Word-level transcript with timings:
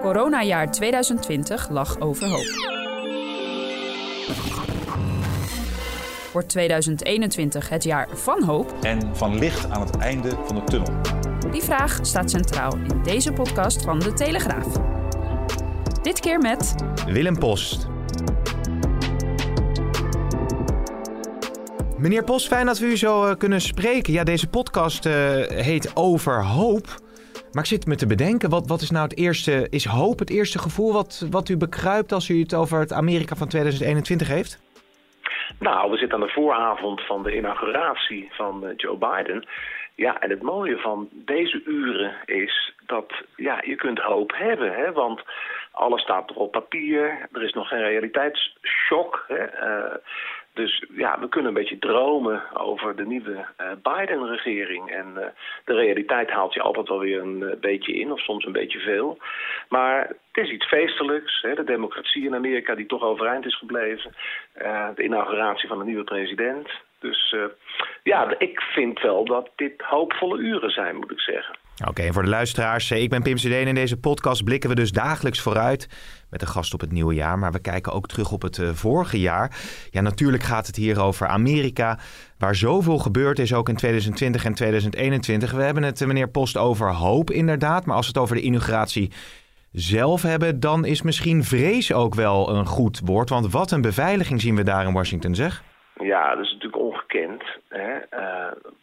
Coronajaar 0.00 0.70
2020 0.70 1.68
lag 1.68 2.00
overhoop. 2.00 2.76
Wordt 6.32 6.48
2021 6.48 7.68
het 7.68 7.84
jaar 7.84 8.08
van 8.12 8.42
hoop? 8.42 8.74
En 8.82 9.16
van 9.16 9.38
licht 9.38 9.70
aan 9.70 9.80
het 9.80 9.96
einde 9.96 10.30
van 10.44 10.56
de 10.56 10.64
tunnel. 10.64 10.92
Die 11.50 11.62
vraag 11.62 11.98
staat 12.02 12.30
centraal 12.30 12.76
in 12.76 13.02
deze 13.02 13.32
podcast 13.32 13.82
van 13.82 13.98
De 13.98 14.12
Telegraaf. 14.12 14.66
Dit 16.02 16.20
keer 16.20 16.38
met 16.38 16.74
Willem 17.06 17.38
Post. 17.38 17.86
Meneer 21.96 22.24
Post, 22.24 22.46
fijn 22.46 22.66
dat 22.66 22.78
we 22.78 22.86
u 22.86 22.96
zo 22.96 23.24
eh, 23.24 23.36
kunnen 23.36 23.60
spreken. 23.60 24.12
Ja, 24.12 24.24
deze 24.24 24.46
podcast 24.46 25.06
eh, 25.06 25.12
heet 25.46 25.90
Over 25.94 26.44
Hoop. 26.44 27.06
Maar 27.52 27.62
ik 27.62 27.68
zit 27.68 27.86
me 27.86 27.96
te 27.96 28.06
bedenken, 28.06 28.50
wat, 28.50 28.66
wat 28.66 28.80
is 28.80 28.90
nou 28.90 29.04
het 29.04 29.18
eerste... 29.18 29.66
Is 29.70 29.84
hoop 29.84 30.18
het 30.18 30.30
eerste 30.30 30.58
gevoel 30.58 30.92
wat, 30.92 31.26
wat 31.30 31.48
u 31.48 31.56
bekruipt 31.56 32.12
als 32.12 32.28
u 32.28 32.40
het 32.40 32.54
over 32.54 32.78
het 32.80 32.92
Amerika 32.92 33.34
van 33.34 33.48
2021 33.48 34.28
heeft? 34.28 34.66
Nou, 35.58 35.90
we 35.90 35.96
zitten 35.96 36.18
aan 36.18 36.26
de 36.26 36.32
vooravond 36.32 37.00
van 37.00 37.22
de 37.22 37.36
inauguratie 37.36 38.28
van 38.32 38.66
eh, 38.66 38.72
Joe 38.76 38.96
Biden. 38.96 39.46
Ja, 39.94 40.20
en 40.20 40.30
het 40.30 40.42
mooie 40.42 40.76
van 40.76 41.08
deze 41.12 41.62
uren 41.64 42.14
is 42.24 42.74
dat 42.86 43.12
ja, 43.36 43.62
je 43.66 43.76
kunt 43.76 43.98
hoop 43.98 44.32
hebben. 44.34 44.72
Hè? 44.72 44.92
Want 44.92 45.22
alles 45.72 46.02
staat 46.02 46.28
nog 46.28 46.36
op 46.36 46.52
papier. 46.52 47.28
Er 47.32 47.42
is 47.42 47.52
nog 47.52 47.68
geen 47.68 47.82
realiteitsshock. 47.82 49.24
Hè? 49.28 49.44
Uh, 49.44 49.94
dus 50.58 50.84
ja, 50.94 51.18
we 51.20 51.28
kunnen 51.28 51.48
een 51.48 51.60
beetje 51.60 51.78
dromen 51.78 52.42
over 52.56 52.96
de 52.96 53.06
nieuwe 53.06 53.46
uh, 53.60 53.66
Biden-regering. 53.82 54.90
En 54.90 55.06
uh, 55.16 55.26
de 55.64 55.74
realiteit 55.74 56.30
haalt 56.30 56.54
je 56.54 56.62
altijd 56.62 56.88
wel 56.88 56.98
weer 56.98 57.20
een 57.20 57.40
uh, 57.40 57.52
beetje 57.60 57.92
in, 57.92 58.12
of 58.12 58.20
soms 58.20 58.44
een 58.44 58.52
beetje 58.52 58.78
veel. 58.78 59.18
Maar 59.68 60.08
het 60.32 60.44
is 60.44 60.50
iets 60.50 60.66
feestelijks. 60.66 61.40
Hè? 61.42 61.54
De 61.54 61.64
democratie 61.64 62.24
in 62.24 62.34
Amerika 62.34 62.74
die 62.74 62.86
toch 62.86 63.02
overeind 63.02 63.46
is 63.46 63.56
gebleven. 63.56 64.14
de 64.94 65.02
inauguratie 65.02 65.68
van 65.68 65.80
een 65.80 65.86
nieuwe 65.86 66.04
president. 66.04 66.70
Dus 67.00 67.34
ja, 68.02 68.34
ik 68.38 68.60
vind 68.60 69.00
wel 69.00 69.24
dat 69.24 69.50
dit 69.56 69.80
hoopvolle 69.80 70.38
uren 70.38 70.70
zijn, 70.70 70.96
moet 70.96 71.10
ik 71.10 71.20
zeggen. 71.20 71.56
Oké, 71.80 71.90
okay, 71.90 72.12
voor 72.12 72.22
de 72.22 72.28
luisteraars, 72.28 72.90
ik 72.90 73.10
ben 73.10 73.22
Pim 73.22 73.36
CD 73.36 73.44
en 73.44 73.66
in 73.66 73.74
deze 73.74 74.00
podcast 74.00 74.44
blikken 74.44 74.68
we 74.68 74.74
dus 74.74 74.92
dagelijks 74.92 75.40
vooruit 75.40 75.88
met 76.30 76.42
een 76.42 76.48
gast 76.48 76.74
op 76.74 76.80
het 76.80 76.92
nieuwe 76.92 77.14
jaar. 77.14 77.38
Maar 77.38 77.52
we 77.52 77.60
kijken 77.60 77.92
ook 77.92 78.08
terug 78.08 78.32
op 78.32 78.42
het 78.42 78.58
uh, 78.58 78.68
vorige 78.68 79.20
jaar. 79.20 79.56
Ja, 79.90 80.00
natuurlijk 80.00 80.42
gaat 80.42 80.66
het 80.66 80.76
hier 80.76 81.00
over 81.00 81.26
Amerika, 81.26 81.98
waar 82.38 82.54
zoveel 82.54 82.98
gebeurd 82.98 83.38
is, 83.38 83.54
ook 83.54 83.68
in 83.68 83.76
2020 83.76 84.44
en 84.44 84.54
2021. 84.54 85.52
We 85.52 85.62
hebben 85.62 85.82
het, 85.82 86.06
meneer 86.06 86.28
Post, 86.28 86.56
over 86.56 86.92
hoop 86.92 87.30
inderdaad. 87.30 87.86
Maar 87.86 87.96
als 87.96 88.06
we 88.06 88.12
het 88.12 88.22
over 88.22 88.36
de 88.36 88.42
inauguratie 88.42 89.12
zelf 89.72 90.22
hebben, 90.22 90.60
dan 90.60 90.84
is 90.84 91.02
misschien 91.02 91.44
vrees 91.44 91.92
ook 91.92 92.14
wel 92.14 92.48
een 92.48 92.66
goed 92.66 93.00
woord. 93.04 93.28
Want 93.28 93.52
wat 93.52 93.70
een 93.70 93.80
beveiliging 93.80 94.40
zien 94.40 94.56
we 94.56 94.62
daar 94.62 94.86
in 94.86 94.92
Washington, 94.92 95.34
zeg. 95.34 95.62
Ja, 96.00 96.34
dat 96.34 96.44
is 96.44 96.52
natuurlijk 96.52 96.82
ongekend. 96.82 97.42
Hè? 97.68 97.98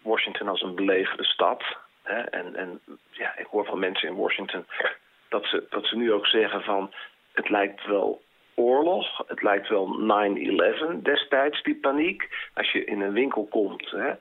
Washington 0.03 0.47
als 0.47 0.61
een 0.61 0.75
belevende 0.75 1.23
stad. 1.23 1.63
Hè? 2.05 2.21
En, 2.21 2.55
en 2.55 2.81
ja, 3.11 3.37
ik 3.37 3.45
hoor 3.45 3.65
van 3.65 3.79
mensen 3.79 4.07
in 4.07 4.15
Washington 4.15 4.65
dat 5.29 5.45
ze, 5.45 5.63
dat 5.69 5.85
ze 5.85 5.97
nu 5.97 6.13
ook 6.13 6.27
zeggen 6.27 6.61
van... 6.63 6.93
het 7.33 7.49
lijkt 7.49 7.85
wel 7.85 8.21
oorlog, 8.55 9.23
het 9.27 9.41
lijkt 9.41 9.67
wel 9.67 9.87
9-11 10.97 11.01
destijds, 11.01 11.63
die 11.63 11.75
paniek. 11.75 12.49
Als 12.53 12.71
je 12.71 12.85
in 12.85 13.01
een 13.01 13.13
winkel 13.13 13.47
komt, 13.47 13.89
hè, 13.91 14.13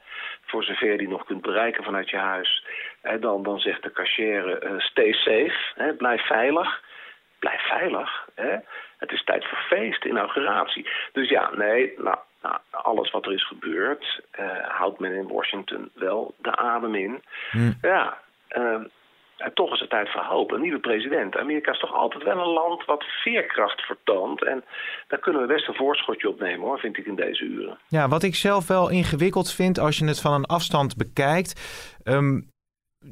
voor 0.47 0.65
zover 0.65 0.91
je 0.91 0.99
die 0.99 1.09
nog 1.09 1.25
kunt 1.25 1.43
bereiken 1.43 1.85
vanuit 1.85 2.11
je 2.11 2.17
huis... 2.17 2.65
Hè, 3.01 3.19
dan, 3.19 3.43
dan 3.43 3.59
zegt 3.59 3.83
de 3.83 3.93
cashier, 3.93 4.65
uh, 4.65 4.79
stay 4.79 5.13
safe, 5.13 5.57
hè, 5.75 5.95
blijf 5.95 6.27
veilig. 6.27 6.83
Blijf 7.39 7.61
veilig, 7.61 8.29
hè. 8.35 8.57
Het 8.99 9.13
is 9.13 9.25
tijd 9.25 9.45
voor 9.45 9.59
feest, 9.59 10.05
inauguratie. 10.05 10.89
Dus 11.13 11.29
ja, 11.29 11.51
nee, 11.55 11.95
nou, 11.97 12.19
nou, 12.45 12.57
alles 12.71 13.11
wat 13.11 13.27
er 13.27 13.33
is 13.33 13.47
gebeurd, 13.47 14.21
uh, 14.41 14.47
houdt 14.69 14.99
men 14.99 15.13
in 15.13 15.29
Washington 15.29 15.91
wel 15.95 16.35
de 16.39 16.57
adem 16.57 16.95
in. 16.95 17.23
Hmm. 17.51 17.79
Ja, 17.83 18.19
uh, 18.57 18.81
toch 19.55 19.73
is 19.73 19.81
het 19.81 19.91
tijd 19.91 20.11
voor 20.11 20.21
hoop. 20.21 20.53
Een 20.53 20.61
nieuwe 20.61 20.79
president. 20.79 21.37
Amerika 21.37 21.73
is 21.73 21.79
toch 21.79 21.95
altijd 21.95 22.25
wel 22.25 22.39
een 22.39 22.53
land 22.53 22.85
wat 22.85 23.05
veerkracht 23.05 23.81
vertoont. 23.81 24.45
En 24.45 24.65
daar 25.09 25.19
kunnen 25.19 25.41
we 25.41 25.47
best 25.47 25.69
een 25.69 25.75
voorschotje 25.75 26.29
op 26.29 26.41
nemen, 26.41 26.67
hoor, 26.67 26.79
vind 26.79 26.99
ik 26.99 27.07
in 27.07 27.17
deze 27.17 27.45
uren. 27.45 27.79
Ja, 27.89 28.09
wat 28.09 28.23
ik 28.23 28.35
zelf 28.35 28.67
wel 28.67 28.91
ingewikkeld 28.91 29.53
vind 29.53 29.79
als 29.79 29.99
je 29.99 30.07
het 30.07 30.21
van 30.21 30.33
een 30.33 30.47
afstand 30.47 30.97
bekijkt. 30.97 31.53
Um, 32.05 32.53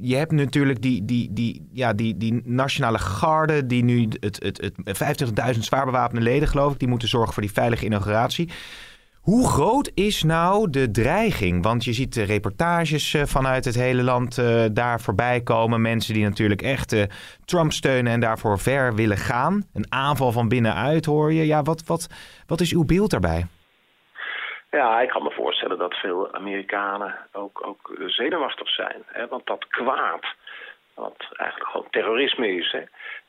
je 0.01 0.15
hebt 0.15 0.31
natuurlijk 0.31 0.81
die, 0.81 1.05
die, 1.05 1.33
die, 1.33 1.69
ja, 1.71 1.93
die, 1.93 2.17
die 2.17 2.41
nationale 2.45 2.99
garde, 2.99 3.65
die 3.65 3.83
nu 3.83 4.07
het, 4.19 4.43
het, 4.43 4.73
het 4.83 5.53
50.000 5.53 5.59
zwaar 5.59 5.85
bewapende 5.85 6.21
leden, 6.21 6.47
geloof 6.47 6.73
ik, 6.73 6.79
die 6.79 6.87
moeten 6.87 7.07
zorgen 7.07 7.33
voor 7.33 7.43
die 7.43 7.51
veilige 7.51 7.85
inauguratie. 7.85 8.49
Hoe 9.23 9.47
groot 9.47 9.91
is 9.95 10.23
nou 10.23 10.69
de 10.69 10.91
dreiging? 10.91 11.63
Want 11.63 11.83
je 11.83 11.93
ziet 11.93 12.13
de 12.13 12.23
reportages 12.23 13.15
vanuit 13.25 13.65
het 13.65 13.75
hele 13.75 14.03
land 14.03 14.37
uh, 14.37 14.65
daar 14.71 14.99
voorbij 14.99 15.41
komen. 15.41 15.81
Mensen 15.81 16.13
die 16.13 16.23
natuurlijk 16.23 16.61
echt 16.61 16.89
Trump 17.45 17.71
steunen 17.71 18.13
en 18.13 18.19
daarvoor 18.19 18.59
ver 18.59 18.95
willen 18.95 19.17
gaan. 19.17 19.63
Een 19.73 19.85
aanval 19.89 20.31
van 20.31 20.49
binnenuit 20.49 21.05
hoor 21.05 21.33
je. 21.33 21.45
Ja, 21.45 21.61
wat, 21.61 21.83
wat, 21.87 22.07
wat 22.47 22.59
is 22.59 22.73
uw 22.73 22.85
beeld 22.85 23.11
daarbij? 23.11 23.45
Ja, 24.71 25.01
ik 25.01 25.09
kan 25.09 25.23
me 25.23 25.31
voorstellen 25.31 25.77
dat 25.77 25.93
veel 25.93 26.33
Amerikanen 26.33 27.15
ook, 27.31 27.67
ook 27.67 27.91
zenuwachtig 28.05 28.69
zijn. 28.69 29.03
Hè? 29.05 29.27
Want 29.27 29.45
dat 29.45 29.67
kwaad, 29.67 30.25
wat 30.93 31.17
eigenlijk 31.35 31.69
gewoon 31.71 31.89
terrorisme 31.89 32.47
is, 32.47 32.75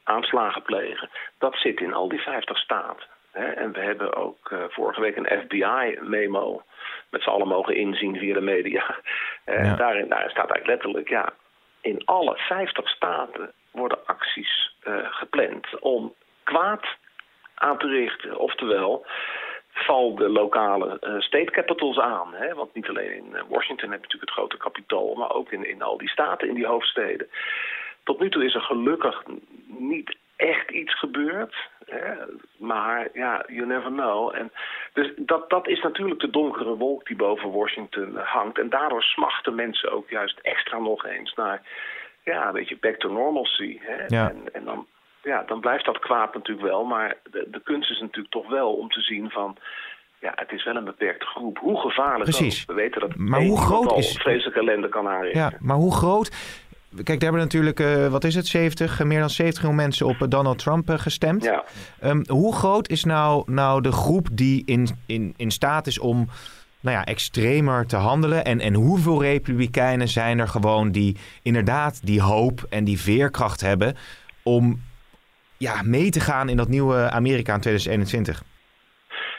aanslagen 0.04 0.62
plegen, 0.62 1.10
dat 1.38 1.56
zit 1.56 1.80
in 1.80 1.94
al 1.94 2.08
die 2.08 2.20
50 2.20 2.58
staten. 2.58 3.06
Hè? 3.34 3.46
En 3.46 3.72
we 3.72 3.80
hebben 3.80 4.14
ook 4.14 4.50
uh, 4.50 4.58
vorige 4.68 5.00
week 5.00 5.16
een 5.16 5.40
FBI-memo 5.40 6.62
met 7.10 7.22
z'n 7.22 7.28
allen 7.28 7.48
mogen 7.48 7.76
inzien 7.76 8.16
via 8.16 8.34
de 8.34 8.40
media. 8.40 8.98
Uh, 9.46 9.64
ja. 9.64 9.76
daarin, 9.76 10.08
daarin 10.08 10.30
staat 10.30 10.50
eigenlijk 10.50 10.66
letterlijk, 10.66 11.08
ja, 11.08 11.32
in 11.80 12.02
alle 12.04 12.36
50 12.36 12.88
staten 12.88 13.52
worden 13.70 14.06
acties 14.06 14.76
uh, 14.84 14.94
gepland 15.10 15.78
om 15.80 16.14
kwaad 16.42 16.84
aan 17.54 17.78
te 17.78 17.86
richten. 17.86 18.38
Oftewel, 18.38 19.06
val 19.70 20.14
de 20.14 20.28
lokale 20.28 20.98
uh, 21.00 21.20
state 21.20 21.50
capitals 21.50 21.98
aan. 21.98 22.34
Hè? 22.34 22.54
Want 22.54 22.74
niet 22.74 22.88
alleen 22.88 23.08
in 23.10 23.36
Washington 23.48 23.90
heb 23.90 24.00
je 24.00 24.06
natuurlijk 24.06 24.30
het 24.30 24.30
grote 24.30 24.56
kapitool, 24.56 25.14
maar 25.14 25.34
ook 25.34 25.52
in, 25.52 25.68
in 25.68 25.82
al 25.82 25.98
die 25.98 26.08
staten, 26.08 26.48
in 26.48 26.54
die 26.54 26.66
hoofdsteden. 26.66 27.28
Tot 28.04 28.20
nu 28.20 28.30
toe 28.30 28.44
is 28.44 28.54
er 28.54 28.60
gelukkig 28.60 29.22
niet 29.66 30.16
echt 30.36 30.70
iets 30.70 30.98
gebeurd. 30.98 31.54
Hè? 31.84 32.14
Maar 32.56 33.08
ja, 33.12 33.44
you 33.46 33.66
never 33.66 33.90
know. 33.90 34.34
En 34.34 34.52
dus 34.92 35.12
dat, 35.16 35.50
dat 35.50 35.68
is 35.68 35.82
natuurlijk 35.82 36.20
de 36.20 36.30
donkere 36.30 36.76
wolk 36.76 37.06
die 37.06 37.16
boven 37.16 37.50
Washington 37.50 38.16
hangt. 38.16 38.58
En 38.58 38.68
daardoor 38.68 39.02
smachten 39.02 39.54
mensen 39.54 39.92
ook 39.92 40.08
juist 40.08 40.38
extra 40.38 40.78
nog 40.78 41.06
eens 41.06 41.34
naar 41.34 41.62
ja, 42.24 42.46
een 42.46 42.52
beetje 42.52 42.78
back 42.80 42.96
to 42.96 43.08
normalcy. 43.08 43.78
Hè? 43.80 44.04
Ja. 44.06 44.28
En, 44.28 44.44
en 44.52 44.64
dan, 44.64 44.86
ja, 45.22 45.42
dan 45.42 45.60
blijft 45.60 45.84
dat 45.84 45.98
kwaad 45.98 46.34
natuurlijk 46.34 46.66
wel. 46.66 46.84
Maar 46.84 47.16
de, 47.30 47.46
de 47.50 47.60
kunst 47.62 47.90
is 47.90 48.00
natuurlijk 48.00 48.34
toch 48.34 48.48
wel 48.48 48.72
om 48.72 48.90
te 48.90 49.00
zien 49.00 49.30
van... 49.30 49.56
Ja, 50.20 50.32
het 50.34 50.52
is 50.52 50.64
wel 50.64 50.76
een 50.76 50.84
beperkte 50.84 51.26
groep. 51.26 51.58
Hoe 51.58 51.80
gevaarlijk 51.80 52.30
Precies. 52.30 52.60
ook. 52.60 52.76
We 52.76 52.82
weten 52.82 53.00
dat 53.00 53.16
maar 53.16 53.40
hoe 53.40 53.60
groot 53.60 53.96
is 53.96 54.16
vreselijke 54.16 54.60
ellende 54.60 54.88
kan 54.88 55.08
aanrichten. 55.08 55.40
Ja, 55.40 55.52
maar 55.60 55.76
hoe 55.76 55.94
groot... 55.94 56.30
Kijk, 56.94 57.20
daar 57.20 57.30
hebben 57.30 57.40
natuurlijk, 57.40 57.80
uh, 57.80 58.06
wat 58.06 58.24
is 58.24 58.34
het, 58.34 58.46
70, 58.46 59.04
meer 59.04 59.20
dan 59.20 59.30
70 59.30 59.62
miljoen 59.62 59.80
mensen 59.80 60.06
op 60.06 60.30
Donald 60.30 60.58
Trump 60.58 60.90
gestemd. 60.90 61.44
Ja. 61.44 61.64
Um, 62.04 62.24
hoe 62.26 62.54
groot 62.54 62.88
is 62.88 63.04
nou, 63.04 63.52
nou 63.52 63.80
de 63.80 63.92
groep 63.92 64.28
die 64.32 64.62
in, 64.66 64.86
in, 65.06 65.34
in 65.36 65.50
staat 65.50 65.86
is 65.86 65.98
om 65.98 66.28
nou 66.80 66.96
ja, 66.96 67.04
extremer 67.04 67.86
te 67.86 67.96
handelen? 67.96 68.44
En, 68.44 68.60
en 68.60 68.74
hoeveel 68.74 69.22
republikeinen 69.22 70.08
zijn 70.08 70.38
er 70.38 70.48
gewoon 70.48 70.92
die 70.92 71.16
inderdaad 71.42 72.06
die 72.06 72.20
hoop 72.20 72.66
en 72.70 72.84
die 72.84 73.00
veerkracht 73.00 73.60
hebben 73.60 73.96
om 74.42 74.80
ja, 75.58 75.82
mee 75.82 76.10
te 76.10 76.20
gaan 76.20 76.48
in 76.48 76.56
dat 76.56 76.68
nieuwe 76.68 77.10
Amerika 77.10 77.54
in 77.54 77.60
2021? 77.60 78.42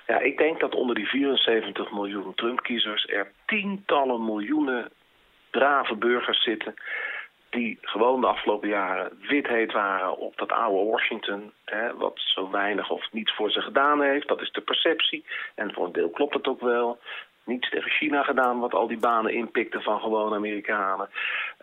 Ja, 0.08 0.20
ik 0.20 0.38
denk 0.38 0.60
dat 0.60 0.76
onder 0.76 0.96
die 0.96 1.08
74 1.08 1.92
miljoen 1.92 2.36
Trump-kiezers 2.36 3.06
er 3.06 3.32
tientallen 3.46 4.26
miljoenen 4.26 4.92
brave 5.52 5.96
burgers 5.96 6.44
zitten 6.44 6.74
die 7.56 7.78
gewoon 7.82 8.22
de 8.22 8.28
afgelopen 8.28 8.70
jaren 8.70 9.18
wit 9.22 9.48
heet 9.48 9.72
waren 9.72 10.18
op 10.18 10.38
dat 10.38 10.52
oude 10.52 10.92
Washington, 10.92 11.52
hè, 11.66 11.96
wat 11.96 12.14
zo 12.16 12.50
weinig 12.50 12.90
of 12.90 13.12
niets 13.12 13.36
voor 13.36 13.52
ze 13.52 13.62
gedaan 13.62 14.02
heeft. 14.02 14.28
Dat 14.28 14.42
is 14.42 14.52
de 14.52 14.62
perceptie. 14.62 15.26
En 15.56 15.74
voor 15.74 15.86
een 15.86 15.92
deel 15.92 16.10
klopt 16.10 16.34
het 16.34 16.48
ook 16.48 16.62
wel. 16.62 17.00
Niets 17.46 17.70
tegen 17.70 17.92
China 17.92 18.24
gedaan, 18.24 18.60
wat 18.60 18.74
al 18.74 18.88
die 18.88 18.98
banen 18.98 19.34
inpikte 19.34 19.82
van 19.82 20.00
gewone 20.00 20.36
Amerikanen. 20.36 21.10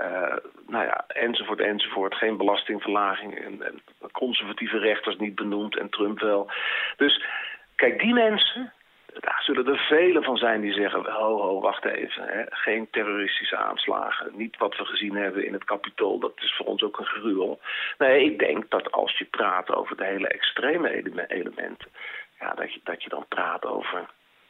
Uh, 0.01 0.37
nou 0.67 0.85
ja, 0.85 1.05
enzovoort, 1.09 1.61
enzovoort. 1.61 2.15
Geen 2.15 2.37
belastingverlaging 2.37 3.39
en, 3.39 3.63
en 3.63 3.83
conservatieve 4.13 4.79
rechters 4.79 5.17
niet 5.17 5.35
benoemd 5.35 5.79
en 5.79 5.89
Trump 5.89 6.21
wel. 6.21 6.51
Dus 6.97 7.25
kijk, 7.77 7.99
die 7.99 8.13
mensen, 8.13 8.73
daar 9.21 9.43
zullen 9.43 9.67
er 9.67 9.79
velen 9.79 10.23
van 10.23 10.37
zijn 10.37 10.61
die 10.61 10.73
zeggen: 10.73 11.05
ho, 11.05 11.41
ho, 11.41 11.61
wacht 11.61 11.85
even. 11.85 12.25
Hè. 12.27 12.43
Geen 12.49 12.91
terroristische 12.91 13.57
aanslagen. 13.57 14.31
Niet 14.37 14.57
wat 14.57 14.77
we 14.77 14.85
gezien 14.85 15.17
hebben 15.17 15.47
in 15.47 15.53
het 15.53 15.65
kapitool. 15.65 16.19
Dat 16.19 16.33
is 16.37 16.55
voor 16.57 16.67
ons 16.67 16.83
ook 16.83 16.99
een 16.99 17.07
gruwel. 17.07 17.61
Nee, 17.99 18.25
ik 18.25 18.39
denk 18.39 18.71
dat 18.71 18.93
als 18.93 19.19
je 19.19 19.25
praat 19.25 19.71
over 19.71 19.97
de 19.97 20.05
hele 20.05 20.29
extreme 20.29 21.27
elementen. 21.29 21.89
Ja, 22.41 22.55
dat, 22.55 22.73
je, 22.73 22.81
dat 22.85 23.03
je 23.03 23.09
dan 23.09 23.25
praat 23.29 23.67
over 23.67 24.07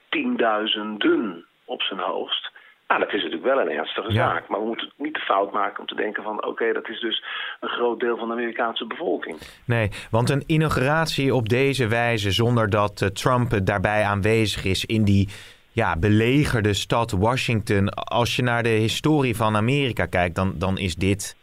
tienduizenden 0.09 1.47
op 1.65 1.83
zijn 1.83 2.01
hoogst. 2.01 2.51
Nou, 2.93 3.05
dat 3.05 3.15
is 3.15 3.23
natuurlijk 3.23 3.55
wel 3.55 3.61
een 3.61 3.79
ernstige 3.79 4.13
zaak. 4.13 4.49
Maar 4.49 4.61
we 4.61 4.67
moeten 4.67 4.93
niet 4.97 5.15
de 5.15 5.21
fout 5.21 5.53
maken 5.53 5.81
om 5.81 5.87
te 5.87 5.95
denken 5.95 6.23
van... 6.23 6.45
oké, 6.45 6.73
dat 6.73 6.89
is 6.89 7.01
dus 7.01 7.25
een 7.61 7.69
groot 7.69 8.01
deel 8.01 8.17
van 8.17 8.29
de 8.29 8.35
Amerikaanse 8.35 8.87
bevolking. 8.87 9.39
Nee, 9.65 9.91
want 10.11 10.31
een 10.31 10.43
inauguratie 10.47 11.35
op 11.35 11.49
deze 11.49 11.89
wijze... 11.89 12.31
zonder 12.31 12.71
dat 12.71 13.01
uh, 13.01 13.09
Trump 13.09 13.67
daarbij 13.67 14.05
aanwezig 14.05 14.65
is 14.65 14.85
in 14.85 15.05
die 15.05 15.29
ja, 15.71 15.97
belegerde 15.97 16.75
stad 16.75 17.11
Washington... 17.11 17.89
als 17.95 18.37
je 18.37 18.43
naar 18.43 18.63
de 18.63 18.69
historie 18.69 19.37
van 19.37 19.57
Amerika 19.57 20.07
kijkt... 20.07 20.35
dan, 20.35 20.55
dan 20.59 20.79
is 20.79 20.95
dit 20.95 21.37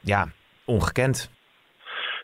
ja, 0.00 0.28
ongekend. 0.64 1.30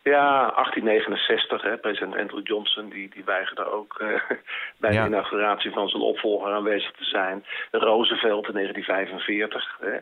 Ja, 0.03 0.53
1869, 0.55 1.63
hè, 1.63 1.77
president 1.77 2.17
Andrew 2.17 2.47
Johnson, 2.47 2.89
die, 2.89 3.09
die 3.09 3.25
weigerde 3.25 3.65
ook 3.65 3.99
uh, 4.03 4.21
bij 4.81 4.91
de 4.91 5.07
inauguratie 5.07 5.71
van 5.71 5.89
zijn 5.89 6.03
opvolger 6.03 6.53
aanwezig 6.53 6.91
te 6.93 7.05
zijn. 7.05 7.45
Roosevelt 7.71 8.47
in 8.47 8.55
1945, 8.55 9.79
hè, 9.81 9.97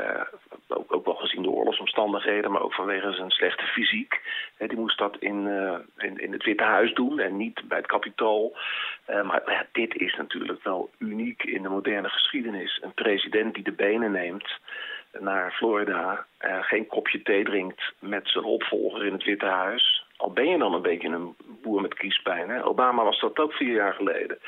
uh, 0.00 0.22
ook, 0.68 0.94
ook 0.94 1.04
wel 1.04 1.14
gezien 1.14 1.42
de 1.42 1.48
oorlogsomstandigheden, 1.48 2.50
maar 2.50 2.62
ook 2.62 2.74
vanwege 2.74 3.12
zijn 3.12 3.30
slechte 3.30 3.64
fysiek. 3.64 4.20
Hè, 4.56 4.66
die 4.66 4.78
moest 4.78 4.98
dat 4.98 5.16
in, 5.18 5.46
uh, 5.46 5.74
in, 5.96 6.18
in, 6.18 6.32
het 6.32 6.44
Witte 6.44 6.64
Huis 6.64 6.94
doen 6.94 7.18
en 7.18 7.36
niet 7.36 7.68
bij 7.68 7.78
het 7.78 7.86
Capitool. 7.86 8.56
maar 9.06 9.42
ja, 9.46 9.66
dit 9.72 9.94
is 9.94 10.14
natuurlijk 10.16 10.62
wel 10.62 10.90
uniek 10.98 11.42
in 11.42 11.62
de 11.62 11.68
moderne 11.68 12.08
geschiedenis. 12.08 12.78
Een 12.82 12.94
president 12.94 13.54
die 13.54 13.64
de 13.64 13.72
benen 13.72 14.10
neemt 14.10 14.58
naar 15.20 15.52
Florida, 15.52 16.26
uh, 16.40 16.56
geen 16.62 16.86
kopje 16.86 17.22
thee 17.22 17.44
drinkt 17.44 17.82
met 17.98 18.28
zijn 18.28 18.44
opvolger 18.44 19.06
in 19.06 19.12
het 19.12 19.24
Witte 19.24 19.46
Huis. 19.46 20.06
Al 20.16 20.30
ben 20.30 20.48
je 20.48 20.58
dan 20.58 20.74
een 20.74 20.82
beetje 20.82 21.08
een 21.08 21.36
boer 21.62 21.80
met 21.80 21.94
kiespijn. 21.94 22.48
Hè? 22.48 22.64
Obama 22.64 23.04
was 23.04 23.20
dat 23.20 23.38
ook 23.38 23.52
vier 23.52 23.74
jaar 23.74 23.94
geleden. 23.94 24.38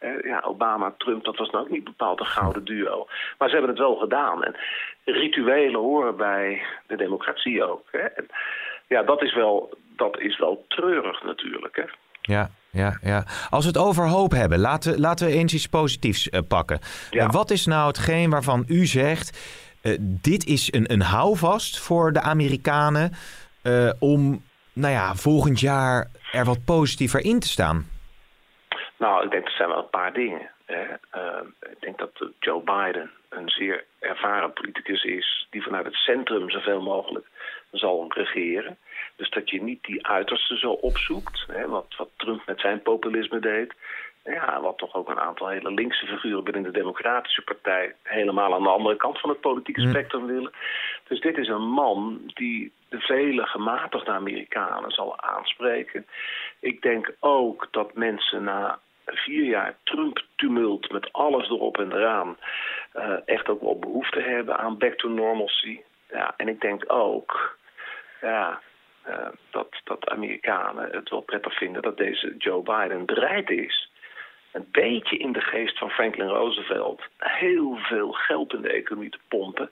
Uh, 0.00 0.22
ja, 0.22 0.42
Obama, 0.46 0.94
Trump, 0.98 1.24
dat 1.24 1.36
was 1.36 1.50
nou 1.50 1.64
ook 1.64 1.70
niet 1.70 1.84
bepaald 1.84 2.20
een 2.20 2.26
gouden 2.26 2.64
duo. 2.64 3.06
Maar 3.38 3.48
ze 3.48 3.54
hebben 3.54 3.70
het 3.70 3.84
wel 3.84 3.96
gedaan. 3.96 4.44
En 4.44 4.56
rituelen 5.04 5.80
horen 5.80 6.16
bij 6.16 6.62
de 6.86 6.96
democratie 6.96 7.64
ook. 7.64 7.88
Hè? 7.90 7.98
En 7.98 8.26
ja, 8.86 9.02
dat 9.02 9.22
is, 9.22 9.34
wel, 9.34 9.78
dat 9.96 10.18
is 10.18 10.38
wel 10.38 10.64
treurig 10.68 11.22
natuurlijk. 11.22 11.76
Hè? 11.76 11.84
Ja, 12.20 12.50
ja, 12.70 12.98
ja. 13.02 13.24
Als 13.50 13.64
we 13.64 13.70
het 13.70 13.86
over 13.86 14.08
hoop 14.08 14.30
hebben, 14.30 14.58
laten, 14.58 15.00
laten 15.00 15.26
we 15.26 15.32
eens 15.32 15.54
iets 15.54 15.68
positiefs 15.68 16.28
uh, 16.28 16.40
pakken. 16.48 16.78
Ja. 17.10 17.26
wat 17.26 17.50
is 17.50 17.66
nou 17.66 17.86
hetgeen 17.86 18.30
waarvan 18.30 18.64
u 18.68 18.86
zegt 18.86 19.38
uh, 19.84 19.96
dit 20.00 20.46
is 20.46 20.72
een, 20.72 20.92
een 20.92 21.02
houvast 21.02 21.78
voor 21.78 22.12
de 22.12 22.20
Amerikanen 22.20 23.12
uh, 23.62 23.90
om 23.98 24.42
nou 24.72 24.92
ja, 24.92 25.14
volgend 25.14 25.60
jaar 25.60 26.10
er 26.32 26.44
wat 26.44 26.64
positiever 26.64 27.24
in 27.24 27.40
te 27.40 27.48
staan? 27.48 27.86
Nou, 28.96 29.24
ik 29.24 29.30
denk 29.30 29.44
dat 29.44 29.54
zijn 29.54 29.68
wel 29.68 29.78
een 29.78 29.90
paar 29.90 30.12
dingen. 30.12 30.50
Uh, 30.66 30.78
ik 31.60 31.80
denk 31.80 31.98
dat 31.98 32.30
Joe 32.38 32.62
Biden 32.62 33.10
een 33.28 33.48
zeer 33.48 33.84
ervaren 33.98 34.52
politicus 34.52 35.04
is 35.04 35.46
die 35.50 35.62
vanuit 35.62 35.84
het 35.84 35.94
centrum 35.94 36.50
zoveel 36.50 36.82
mogelijk 36.82 37.26
zal 37.70 38.12
regeren. 38.14 38.78
Dus 39.16 39.30
dat 39.30 39.50
je 39.50 39.62
niet 39.62 39.84
die 39.84 40.06
uiterste 40.06 40.58
zo 40.58 40.70
opzoekt, 40.70 41.44
hè, 41.46 41.68
wat, 41.68 41.94
wat 41.96 42.10
Trump 42.16 42.46
met 42.46 42.60
zijn 42.60 42.82
populisme 42.82 43.40
deed. 43.40 43.74
Ja, 44.24 44.60
wat 44.60 44.78
toch 44.78 44.94
ook 44.94 45.08
een 45.08 45.20
aantal 45.20 45.48
hele 45.48 45.70
linkse 45.70 46.06
figuren 46.06 46.44
binnen 46.44 46.62
de 46.62 46.78
Democratische 46.78 47.42
Partij 47.42 47.94
helemaal 48.02 48.54
aan 48.54 48.62
de 48.62 48.68
andere 48.68 48.96
kant 48.96 49.20
van 49.20 49.30
het 49.30 49.40
politieke 49.40 49.88
spectrum 49.88 50.26
willen. 50.26 50.52
Dus 51.08 51.20
dit 51.20 51.38
is 51.38 51.48
een 51.48 51.68
man 51.68 52.20
die 52.34 52.72
de 52.88 53.00
vele 53.00 53.46
gematigde 53.46 54.10
Amerikanen 54.10 54.90
zal 54.90 55.20
aanspreken. 55.20 56.06
Ik 56.60 56.82
denk 56.82 57.14
ook 57.20 57.68
dat 57.70 57.94
mensen 57.94 58.44
na 58.44 58.78
vier 59.06 59.44
jaar 59.44 59.76
Trump-tumult 59.82 60.92
met 60.92 61.12
alles 61.12 61.48
erop 61.48 61.78
en 61.78 61.92
eraan 61.92 62.36
uh, 62.94 63.16
echt 63.24 63.48
ook 63.48 63.60
wel 63.60 63.78
behoefte 63.78 64.20
hebben 64.20 64.58
aan 64.58 64.78
back 64.78 64.94
to 64.94 65.08
normalcy. 65.08 65.80
Ja, 66.10 66.34
en 66.36 66.48
ik 66.48 66.60
denk 66.60 66.84
ook 66.86 67.56
ja, 68.20 68.60
uh, 69.08 69.28
dat, 69.50 69.68
dat 69.84 70.08
Amerikanen 70.08 70.88
het 70.90 71.10
wel 71.10 71.20
prettig 71.20 71.56
vinden 71.56 71.82
dat 71.82 71.96
deze 71.96 72.34
Joe 72.38 72.62
Biden 72.62 73.04
bereid 73.06 73.50
is 73.50 73.92
een 74.54 74.68
beetje 74.70 75.16
in 75.16 75.32
de 75.32 75.40
geest 75.40 75.78
van 75.78 75.90
Franklin 75.90 76.28
Roosevelt 76.28 77.02
heel 77.18 77.76
veel 77.76 78.12
geld 78.12 78.52
in 78.54 78.62
de 78.62 78.72
economie 78.72 79.10
te 79.10 79.18
pompen. 79.28 79.70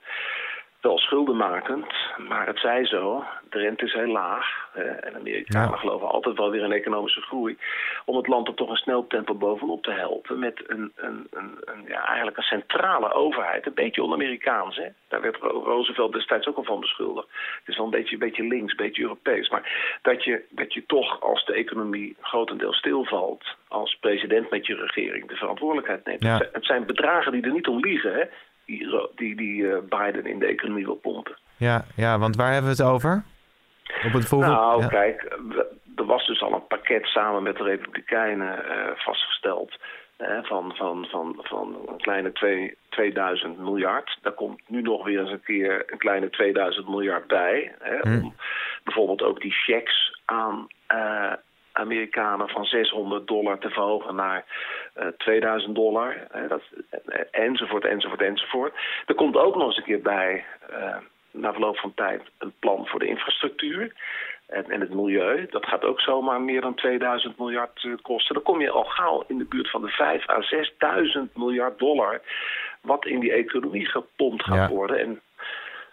Wel 0.82 0.99
schuldenmakend, 0.99 1.94
maar 2.29 2.46
het 2.46 2.58
zij 2.58 2.87
zo. 2.87 3.25
De 3.50 3.58
rente 3.58 3.84
is 3.84 3.93
heel 3.93 4.12
laag. 4.12 4.69
Eh, 4.73 5.06
en 5.06 5.14
Amerikanen 5.14 5.70
ja. 5.70 5.76
geloven 5.76 6.11
altijd 6.11 6.37
wel 6.37 6.50
weer 6.50 6.62
in 6.62 6.73
economische 6.73 7.20
groei. 7.20 7.58
Om 8.05 8.17
het 8.17 8.26
land 8.26 8.49
er 8.49 8.55
toch 8.55 8.70
een 8.70 8.76
snel 8.76 9.06
tempo 9.06 9.34
bovenop 9.34 9.82
te 9.82 9.90
helpen. 9.90 10.38
Met 10.38 10.62
een, 10.67 10.93
een, 10.96 11.26
een, 11.31 11.58
een 11.64 11.84
ja, 11.87 12.06
eigenlijk 12.06 12.37
een 12.37 12.43
centrale 12.43 13.12
overheid. 13.12 13.67
Een 13.67 13.75
beetje 13.75 14.02
on-Amerikaans. 14.02 14.76
Hè? 14.76 14.87
Daar 15.08 15.20
werd 15.20 15.37
Roosevelt 15.37 16.12
destijds 16.12 16.46
ook 16.46 16.56
al 16.56 16.64
van 16.64 16.81
beschuldigd. 16.81 17.28
Het 17.58 17.69
is 17.69 17.76
wel 17.76 17.85
een 17.85 17.90
beetje, 17.90 18.12
een 18.12 18.26
beetje 18.26 18.46
links, 18.46 18.70
een 18.70 18.85
beetje 18.85 19.02
Europees. 19.02 19.49
Maar 19.49 19.99
dat 20.02 20.25
je, 20.25 20.44
dat 20.50 20.75
je 20.75 20.87
toch, 20.87 21.20
als 21.20 21.44
de 21.44 21.55
economie 21.55 22.17
grotendeels 22.20 22.76
stilvalt. 22.76 23.44
als 23.69 23.96
president 24.00 24.50
met 24.50 24.67
je 24.67 24.75
regering 24.75 25.28
de 25.28 25.37
verantwoordelijkheid 25.37 26.05
neemt. 26.05 26.23
Ja. 26.23 26.49
Het 26.52 26.64
zijn 26.64 26.87
bedragen 26.87 27.32
die 27.32 27.43
er 27.43 27.52
niet 27.52 27.69
om 27.69 27.81
liegen. 27.81 28.14
Hè? 28.14 28.25
Die, 28.79 29.11
die, 29.15 29.37
die 29.37 29.63
uh, 29.63 29.79
Biden 29.89 30.27
in 30.27 30.39
de 30.39 30.47
economie 30.47 30.85
wil 30.85 30.95
pompen. 30.95 31.37
Ja, 31.57 31.85
ja, 31.97 32.19
want 32.19 32.37
waar 32.37 32.53
hebben 32.53 32.77
we 32.77 32.83
het 32.83 32.93
over? 32.93 33.25
Op 34.05 34.12
het 34.12 34.25
voorbeeld, 34.25 34.52
nou, 34.52 34.83
ja. 34.83 34.88
kijk, 34.88 35.38
er 35.97 36.05
was 36.07 36.26
dus 36.26 36.43
al 36.43 36.52
een 36.52 36.67
pakket 36.67 37.07
samen 37.07 37.43
met 37.43 37.57
de 37.57 37.62
Republikeinen 37.62 38.64
uh, 38.69 38.75
vastgesteld. 38.95 39.79
Van, 40.43 40.75
van, 40.76 41.07
van, 41.07 41.37
van 41.38 41.76
een 41.88 41.97
kleine 41.97 42.33
twee, 42.33 42.76
2000 42.88 43.59
miljard. 43.59 44.19
Daar 44.23 44.33
komt 44.33 44.61
nu 44.67 44.83
nog 44.83 45.05
weer 45.05 45.21
eens 45.21 45.31
een 45.31 45.43
keer 45.43 45.85
een 45.87 45.99
kleine 45.99 46.31
2000 46.31 46.88
miljard 46.88 47.26
bij. 47.26 47.75
Hè, 47.79 47.99
hmm. 47.99 48.25
Om 48.25 48.35
bijvoorbeeld 48.85 49.23
ook 49.23 49.41
die 49.41 49.52
checks 49.52 50.21
aan 50.25 50.67
uh, 50.95 51.33
Amerikanen 51.73 52.49
van 52.49 52.64
600 52.64 53.26
dollar 53.26 53.59
te 53.59 53.71
verhogen 53.71 54.14
naar 54.14 54.45
2000 55.17 55.75
dollar. 55.75 56.17
Dat, 56.49 56.62
enzovoort, 57.31 57.85
enzovoort, 57.85 58.21
enzovoort. 58.21 58.75
Er 59.07 59.14
komt 59.14 59.37
ook 59.37 59.57
nog 59.57 59.67
eens 59.67 59.76
een 59.76 59.83
keer 59.83 60.02
bij 60.02 60.45
na 61.31 61.52
verloop 61.52 61.79
van 61.79 61.95
tijd 61.95 62.23
een 62.38 62.52
plan 62.59 62.87
voor 62.87 62.99
de 62.99 63.07
infrastructuur 63.07 63.93
en, 64.47 64.71
en, 64.71 64.81
het 64.81 64.95
milieu. 64.95 65.47
Dat 65.50 65.67
gaat 65.67 65.85
ook 65.85 66.00
zomaar 66.00 66.41
meer 66.41 66.61
dan 66.61 66.75
2000 66.75 67.38
miljard 67.38 67.83
uh, 67.83 67.95
kosten. 68.02 68.35
Dan 68.35 68.43
kom 68.43 68.61
je 68.61 68.71
al 68.71 68.85
gauw 68.85 69.25
in 69.26 69.38
de 69.38 69.45
buurt 69.45 69.71
van 69.71 69.83
de 69.83 69.88
5 69.88 70.29
à 70.29 70.43
6000 70.43 71.37
miljard 71.37 71.79
dollar... 71.79 72.21
wat 72.81 73.07
in 73.07 73.21
die 73.21 73.33
economie 73.33 73.87
gepompt 73.87 74.45
gaat 74.45 74.69
ja. 74.69 74.69
worden. 74.69 74.99
En 74.99 75.21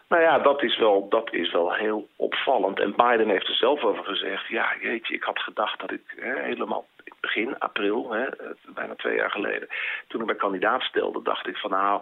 nou 0.10 0.22
ja, 0.22 0.40
dat 0.40 0.64
is, 0.64 0.78
wel, 0.78 1.10
dat 1.10 1.34
is 1.34 1.52
wel 1.52 1.74
heel 1.74 2.08
opvallend. 2.16 2.80
En 2.80 2.96
Biden 2.96 3.30
heeft 3.30 3.48
er 3.48 3.56
zelf 3.56 3.84
over 3.84 4.04
gezegd... 4.04 4.48
ja, 4.48 4.76
jeetje, 4.82 5.14
ik 5.14 5.24
had 5.24 5.40
gedacht 5.40 5.80
dat 5.80 5.92
ik 5.92 6.02
helemaal 6.18 6.86
begin 7.22 7.60
april, 7.60 8.12
hè, 8.12 8.26
bijna 8.74 8.96
twee 8.96 9.16
jaar 9.16 9.32
geleden, 9.32 9.68
toen 10.08 10.20
ik 10.20 10.26
mijn 10.26 10.38
kandidaat 10.38 10.82
stelde, 10.82 11.22
dacht 11.24 11.48
ik 11.48 11.58
van 11.58 11.70
nou, 11.70 12.02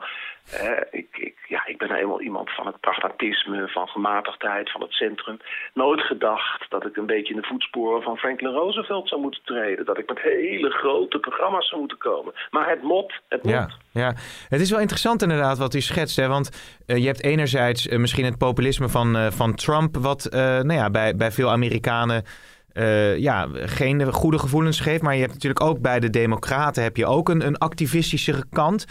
ik, 0.92 1.08
ik, 1.18 1.36
ja, 1.48 1.66
ik 1.66 1.78
ben 1.78 1.88
nou 1.88 2.02
eenmaal 2.02 2.22
iemand 2.22 2.50
van 2.52 2.66
het 2.66 2.80
pragmatisme, 2.80 3.68
van 3.68 3.88
gematigdheid, 3.88 4.72
van 4.72 4.82
het 4.82 4.92
centrum. 4.92 5.40
Nooit 5.74 6.02
gedacht 6.02 6.70
dat 6.70 6.86
ik 6.86 6.98
een 6.98 7.06
beetje 7.06 7.34
in 7.34 7.42
de 7.42 7.48
voetsporen 7.48 8.02
van 8.02 8.18
Franklin 8.18 8.52
Roosevelt 8.52 9.08
zou 9.08 9.22
moeten 9.22 9.42
treden. 9.44 9.86
Dat 9.86 9.98
ik 9.98 10.08
met 10.08 10.20
hele 10.20 10.70
grote 10.70 11.20
programma's 11.20 11.68
zou 11.68 11.80
moeten 11.80 11.98
komen. 11.98 12.34
Maar 12.50 12.70
het 12.70 12.82
mot, 12.82 13.14
het 13.30 13.44
mot. 13.44 13.54
Ja, 13.54 13.70
ja. 13.92 14.14
het 14.48 14.62
is 14.62 14.72
wel 14.72 14.80
interessant 14.80 15.22
inderdaad 15.22 15.58
wat 15.58 15.74
u 15.74 15.82
schetst. 15.82 16.16
Hè? 16.16 16.28
Want 16.28 16.78
uh, 16.88 16.98
je 16.98 17.06
hebt 17.06 17.24
enerzijds 17.24 17.88
uh, 17.88 18.00
misschien 18.00 18.26
het 18.26 18.38
populisme 18.38 18.90
van, 18.90 19.16
uh, 19.16 19.26
van 19.26 19.56
Trump, 19.56 19.96
wat 19.96 20.28
nou 20.32 20.74
ja, 20.74 20.90
bij, 20.90 21.16
bij 21.16 21.32
veel 21.32 21.52
Amerikanen 21.52 22.24
uh, 22.78 23.18
ja, 23.18 23.48
geen 23.54 24.14
goede 24.14 24.40
gevoelens 24.40 24.80
geeft. 24.80 25.02
Maar 25.02 25.14
je 25.14 25.22
hebt 25.22 25.34
natuurlijk 25.34 25.64
ook 25.64 25.82
bij 25.82 26.00
de 26.00 26.10
Democraten 26.10 26.84
heb 26.84 26.98
je 26.98 27.06
ook 27.06 27.30
een, 27.30 27.46
een 27.46 27.58
activistische 27.58 28.44
kant. 28.52 28.86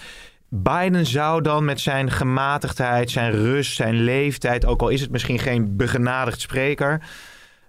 Biden 0.49 1.05
zou 1.05 1.43
dan 1.43 1.65
met 1.65 1.81
zijn 1.81 2.11
gematigdheid, 2.11 3.11
zijn 3.11 3.31
rust, 3.31 3.77
zijn 3.77 3.95
leeftijd, 3.95 4.67
ook 4.67 4.81
al 4.81 4.89
is 4.89 5.01
het 5.01 5.11
misschien 5.11 5.39
geen 5.39 5.77
begenadigd 5.77 6.41
spreker, 6.41 7.01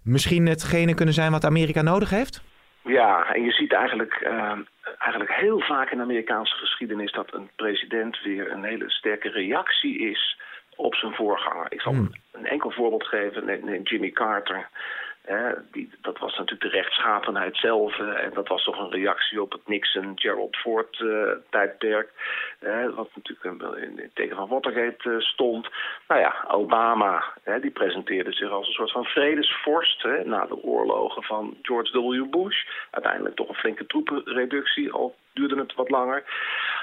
misschien 0.04 0.46
hetgene 0.46 0.94
kunnen 0.94 1.14
zijn 1.14 1.32
wat 1.32 1.46
Amerika 1.46 1.82
nodig 1.82 2.10
heeft? 2.10 2.44
Ja, 2.82 3.34
en 3.34 3.44
je 3.44 3.52
ziet 3.52 3.74
eigenlijk, 3.74 4.22
uh, 4.24 4.52
eigenlijk 4.98 5.34
heel 5.34 5.60
vaak 5.60 5.92
in 5.92 5.98
de 5.98 6.04
Amerikaanse 6.04 6.56
geschiedenis 6.56 7.12
dat 7.12 7.34
een 7.34 7.50
president 7.56 8.24
weer 8.24 8.52
een 8.52 8.64
hele 8.64 8.90
sterke 8.90 9.30
reactie 9.30 10.00
is 10.00 10.40
op 10.76 10.96
zijn 10.96 11.14
voorganger. 11.14 11.66
Ik 11.70 11.82
zal 11.82 11.94
hmm. 11.94 12.12
een 12.32 12.46
enkel 12.46 12.72
voorbeeld 12.72 13.08
geven. 13.08 13.46
Neem 13.46 13.82
Jimmy 13.84 14.12
Carter 14.12 14.70
die, 15.72 15.90
dat 16.02 16.18
was 16.18 16.38
natuurlijk 16.38 16.62
de 16.62 16.78
rechtschapenheid 16.78 17.58
zelf. 17.58 18.00
en 18.00 18.32
dat 18.34 18.48
was 18.48 18.64
toch 18.64 18.80
een 18.80 18.92
reactie 18.92 19.42
op 19.42 19.52
het 19.52 19.68
Nixon-Gerald 19.68 20.56
Ford-tijdperk. 20.56 22.10
wat 22.96 23.10
natuurlijk 23.14 23.78
in 23.78 24.12
teken 24.14 24.36
van 24.36 24.48
Watergate 24.48 25.10
uh, 25.10 25.20
stond. 25.20 25.68
Nou 26.08 26.22
ja, 26.22 26.46
Obama 26.48 27.24
die 27.62 27.72
presenteerde 27.72 28.32
zich 28.34 28.50
als 28.50 28.68
een 28.68 28.74
soort 28.74 28.92
van 28.92 29.06
vredesvorst. 29.06 30.04
na 30.24 30.46
de 30.46 30.64
oorlogen 30.64 31.24
van 31.24 31.58
George 31.62 32.02
W. 32.02 32.30
Bush. 32.30 32.66
Uiteindelijk 32.92 33.36
toch 33.36 33.50
een 33.50 33.56
flinke 33.56 33.86
troepenreductie, 33.86 34.92
al 34.92 35.16
duurde 35.38 35.62
het 35.62 35.75
wat 35.75 35.89
langer. 35.89 36.24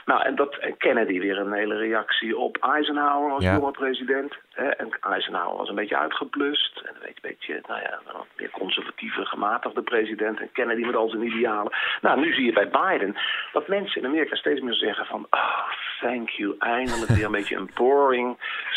Nou, 0.05 0.23
en 0.23 0.35
dat 0.35 0.59
Kennedy 0.79 1.19
weer 1.19 1.39
een 1.39 1.53
hele 1.53 1.77
reactie 1.77 2.37
op 2.39 2.57
Eisenhower 2.57 3.33
als 3.33 3.45
jonge 3.45 3.71
president. 3.71 4.35
Hè? 4.53 4.69
En 4.69 4.89
Eisenhower 5.01 5.57
was 5.57 5.69
een 5.69 5.75
beetje 5.75 5.99
uitgeblust. 5.99 6.83
En 6.85 6.95
een 7.03 7.15
beetje, 7.21 7.61
nou 7.67 7.81
ja, 7.81 8.01
een 8.07 8.25
meer 8.37 8.51
conservatieve, 8.51 9.25
gematigde 9.25 9.83
president. 9.83 10.41
En 10.41 10.53
Kennedy 10.53 10.81
met 10.81 10.97
al 10.97 11.09
zijn 11.09 11.27
idealen. 11.27 11.73
Nou, 12.01 12.21
nu 12.21 12.35
zie 12.35 12.45
je 12.45 12.53
bij 12.53 12.69
Biden 12.69 13.17
dat 13.53 13.69
mensen 13.69 14.01
in 14.01 14.09
Amerika 14.09 14.37
steeds 14.37 14.61
meer 14.61 14.75
zeggen 14.75 15.07
van... 15.07 15.27
Oh, 15.31 15.69
thank 16.01 16.29
you, 16.29 16.55
eindelijk 16.59 17.11
weer 17.11 17.25
een 17.25 17.39
beetje 17.41 17.57
een 17.57 17.71
boring, 17.75 18.37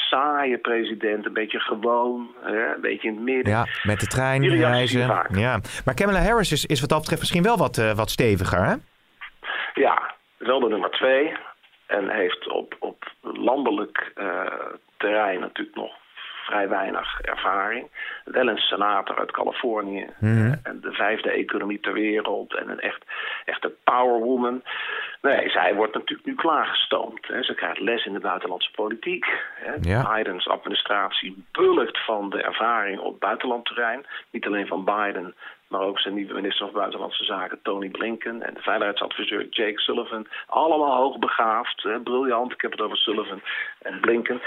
saaie 0.10 0.58
president. 0.58 1.26
Een 1.26 1.34
beetje 1.34 1.60
gewoon, 1.60 2.28
hè? 2.42 2.74
een 2.74 2.82
beetje 2.82 3.08
in 3.08 3.14
het 3.14 3.24
midden. 3.24 3.54
Ja, 3.54 3.68
met 3.84 4.00
de 4.00 4.08
trein 4.08 4.48
reizen. 4.48 5.00
Ja. 5.32 5.60
Maar 5.86 5.94
Kamala 5.94 6.22
Harris 6.22 6.52
is, 6.52 6.66
is 6.66 6.80
wat 6.80 6.90
dat 6.90 7.00
betreft 7.00 7.22
misschien 7.22 7.44
wel 7.44 7.58
wat, 7.58 7.78
uh, 7.78 7.92
wat 7.92 8.10
steviger, 8.10 8.66
hè? 8.66 8.76
Ja, 9.78 10.16
wel 10.38 10.60
de 10.60 10.68
nummer 10.68 10.90
twee. 10.90 11.34
En 11.86 12.10
heeft 12.10 12.48
op, 12.48 12.76
op 12.80 13.12
landelijk 13.22 14.12
uh, 14.16 14.46
terrein 14.98 15.40
natuurlijk 15.40 15.78
nog 15.78 15.96
vrij 16.48 16.70
weinig 16.70 17.22
ervaring. 17.22 17.88
Wel 18.26 18.48
een 18.48 18.58
senator 18.58 19.18
uit 19.20 19.32
Californië. 19.32 20.10
Mhm. 20.20 20.54
En 20.64 20.80
de 20.82 20.92
vijfde 20.92 21.32
economie 21.32 21.80
ter 21.80 21.94
wereld. 21.94 22.56
En 22.56 22.70
een 22.70 22.80
echt, 22.80 23.04
echte 23.46 23.74
powerwoman. 23.84 24.64
Nee, 25.22 25.50
zij 25.50 25.76
wordt 25.76 25.94
natuurlijk 25.94 26.28
nu 26.28 26.36
klaargestoomd. 26.36 27.28
Hè. 27.28 27.44
Ze 27.44 27.54
krijgt 27.54 27.80
les 27.80 28.06
in 28.06 28.14
de 28.14 28.20
buitenlandse 28.20 28.72
politiek. 28.72 29.26
Hè. 29.56 29.74
Ja. 29.82 30.14
Bidens 30.16 30.48
administratie 30.48 31.46
bulkt 31.52 32.06
van 32.06 32.30
de 32.30 32.42
ervaring 32.42 33.00
op 33.00 33.20
buitenlandterrein. 33.20 34.06
Niet 34.32 34.46
alleen 34.46 34.68
van 34.68 34.84
Biden, 34.84 35.36
maar 35.68 35.82
ook 35.82 36.00
zijn 36.00 36.14
nieuwe 36.14 36.34
minister 36.34 36.66
van 36.66 36.76
Buitenlandse 36.76 37.24
Zaken 37.24 37.60
Tony 37.64 37.90
Blinken 37.90 38.42
en 38.42 38.54
de 38.54 38.62
veiligheidsadviseur 38.62 39.48
Jake 39.50 39.80
Sullivan. 39.80 40.28
Allemaal 40.48 40.96
hoogbegaafd, 40.96 41.84
hè, 41.84 42.00
briljant. 42.00 42.52
Ik 42.52 42.62
heb 42.62 42.72
het 42.72 42.82
over 42.82 42.98
Sullivan 42.98 43.42
en 43.82 44.00
Blinken. 44.00 44.42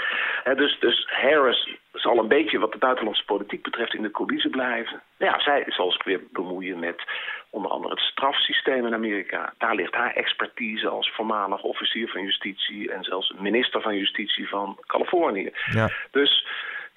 dus, 0.55 0.79
dus 0.79 1.07
Harris 1.09 1.75
zal 1.93 2.17
een 2.17 2.27
beetje 2.27 2.59
wat 2.59 2.71
de 2.71 2.77
buitenlandse 2.77 3.25
politiek 3.25 3.63
betreft 3.63 3.93
in 3.93 4.01
de 4.01 4.11
coulissen 4.11 4.51
blijven. 4.51 5.01
Ja, 5.17 5.39
zij 5.39 5.63
zal 5.67 5.91
zich 5.91 6.03
weer 6.03 6.21
bemoeien 6.31 6.79
met 6.79 7.03
onder 7.49 7.71
andere 7.71 7.93
het 7.93 8.03
strafsysteem 8.03 8.85
in 8.85 8.93
Amerika. 8.93 9.53
Daar 9.57 9.75
ligt 9.75 9.93
haar 9.93 10.13
expertise 10.13 10.87
als 10.87 11.11
voormalig 11.13 11.63
officier 11.63 12.09
van 12.09 12.23
justitie 12.23 12.91
en 12.91 13.03
zelfs 13.03 13.33
minister 13.39 13.81
van 13.81 13.95
justitie 13.95 14.49
van 14.49 14.77
Californië. 14.85 15.51
Ja. 15.71 15.89
Dus 16.11 16.47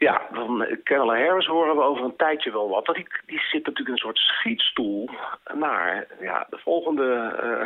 ja, 0.08 0.26
van 0.32 0.66
Kamala 0.82 1.16
Harris 1.18 1.46
horen 1.46 1.76
we 1.76 1.82
over 1.82 2.04
een 2.04 2.16
tijdje 2.16 2.52
wel 2.52 2.68
wat. 2.68 2.86
Want 2.86 2.98
die, 2.98 3.06
die 3.26 3.38
zit 3.38 3.66
natuurlijk 3.66 3.86
in 3.86 3.92
een 3.92 3.98
soort 3.98 4.18
schietstoel 4.18 5.10
naar 5.54 6.06
ja, 6.20 6.46
de 6.50 6.58
volgende 6.58 7.06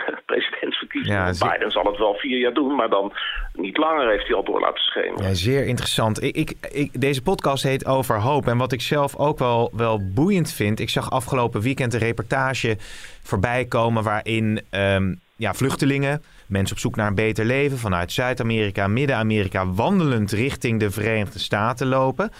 uh, 0.08 0.18
presidentsverkiezingen. 0.30 1.34
Ja, 1.34 1.50
Biden 1.50 1.70
zal 1.70 1.84
het 1.84 1.98
wel 1.98 2.14
vier 2.14 2.38
jaar 2.38 2.52
doen, 2.52 2.74
maar 2.74 2.90
dan 2.90 3.12
niet 3.52 3.76
langer 3.76 4.08
heeft 4.08 4.26
hij 4.26 4.36
al 4.36 4.44
door 4.44 4.60
laten 4.60 4.82
schemeren. 4.82 5.26
Ja, 5.28 5.34
zeer 5.34 5.66
interessant. 5.66 6.22
Ik, 6.22 6.36
ik, 6.36 6.52
ik, 6.70 7.00
deze 7.00 7.22
podcast 7.22 7.62
heet 7.62 7.86
Over 7.86 8.20
Hoop. 8.20 8.46
En 8.46 8.58
wat 8.58 8.72
ik 8.72 8.80
zelf 8.80 9.16
ook 9.16 9.38
wel, 9.38 9.70
wel 9.76 10.00
boeiend 10.14 10.52
vind... 10.52 10.80
Ik 10.80 10.90
zag 10.90 11.10
afgelopen 11.10 11.60
weekend 11.60 11.94
een 11.94 12.00
reportage 12.00 12.76
voorbij 13.22 13.64
komen 13.64 14.02
waarin 14.02 14.60
um, 14.70 15.20
ja, 15.36 15.54
vluchtelingen 15.54 16.22
mensen 16.48 16.76
op 16.76 16.82
zoek 16.82 16.96
naar 16.96 17.06
een 17.06 17.14
beter 17.14 17.44
leven 17.44 17.78
vanuit 17.78 18.12
Zuid-Amerika, 18.12 18.86
Midden-Amerika, 18.86 19.66
wandelend 19.66 20.32
richting 20.32 20.80
de 20.80 20.90
Verenigde 20.90 21.38
Staten 21.38 21.86
lopen. 21.86 22.30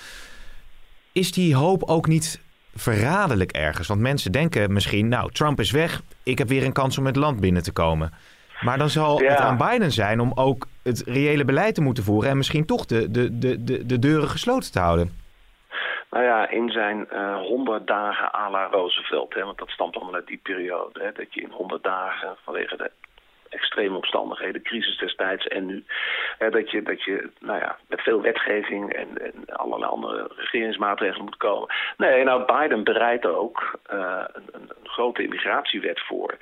Is 1.13 1.33
die 1.33 1.55
hoop 1.55 1.83
ook 1.83 2.07
niet 2.07 2.43
verraderlijk 2.75 3.53
ergens? 3.53 3.89
Want 3.89 4.01
mensen 4.01 4.33
denken 4.33 4.73
misschien, 4.73 5.09
nou, 5.09 5.33
Trump 5.33 5.61
is 5.61 5.71
weg, 5.71 6.01
ik 6.23 6.39
heb 6.39 6.49
weer 6.49 6.65
een 6.65 6.73
kans 6.73 6.99
om 6.99 7.07
het 7.07 7.17
land 7.17 7.41
binnen 7.41 7.63
te 7.63 7.73
komen. 7.73 8.13
Maar 8.61 8.79
dan 8.79 8.89
zal 8.89 9.19
het 9.19 9.39
aan 9.39 9.57
Biden 9.57 9.93
zijn 9.93 10.21
om 10.21 10.33
ook 10.35 10.67
het 10.83 11.03
reële 11.07 11.45
beleid 11.45 11.75
te 11.75 11.81
moeten 11.81 12.05
voeren 12.05 12.31
en 12.31 12.37
misschien 12.37 12.67
toch 12.67 12.87
de, 12.87 13.11
de, 13.11 13.39
de, 13.39 13.65
de, 13.65 13.87
de 13.87 13.99
deuren 13.99 14.29
gesloten 14.29 14.73
te 14.73 14.79
houden. 14.79 15.13
Nou 16.11 16.25
ja, 16.25 16.51
in 16.51 16.71
zijn 16.71 17.07
uh, 17.13 17.19
eh, 17.19 17.41
100 17.41 17.87
dagen 17.87 18.35
à 18.35 18.51
la 18.51 18.67
Roosevelt, 18.67 19.35
hè, 19.35 19.45
want 19.45 19.59
dat 19.59 19.69
stamt 19.69 19.97
allemaal 19.97 20.15
uit 20.15 20.27
die 20.27 20.41
periode. 20.43 21.03
Hè, 21.03 21.13
dat 21.13 21.35
je 21.35 21.41
in 21.41 21.51
100 21.51 21.83
dagen 21.83 22.37
vanwege 22.45 22.77
de 22.77 22.91
extreme 23.49 23.97
omstandigheden, 23.97 24.63
crisis 24.63 24.99
destijds 24.99 25.47
en 25.47 25.67
nu. 25.67 25.85
dat, 26.51 26.71
je, 26.71 26.83
dat 26.83 27.03
je 27.05 27.31
nou 27.39 27.59
ja, 27.59 27.79
met 27.89 28.01
veel 28.01 28.21
wetgeving 28.21 28.93
en, 28.93 29.09
en 29.19 29.57
allerlei 29.57 29.91
andere 29.91 30.31
regeringsmaatregelen 30.37 31.25
moet 31.25 31.37
komen. 31.37 31.69
Nee, 31.97 32.25
nou 32.25 32.45
Biden 32.45 32.85
bereidt 32.85 33.27
ook 33.27 33.79
uh, 33.93 34.25
een, 34.33 34.49
een, 34.53 34.69
grote 34.83 35.23
immigratiewet 35.23 36.01
voor. 36.01 36.37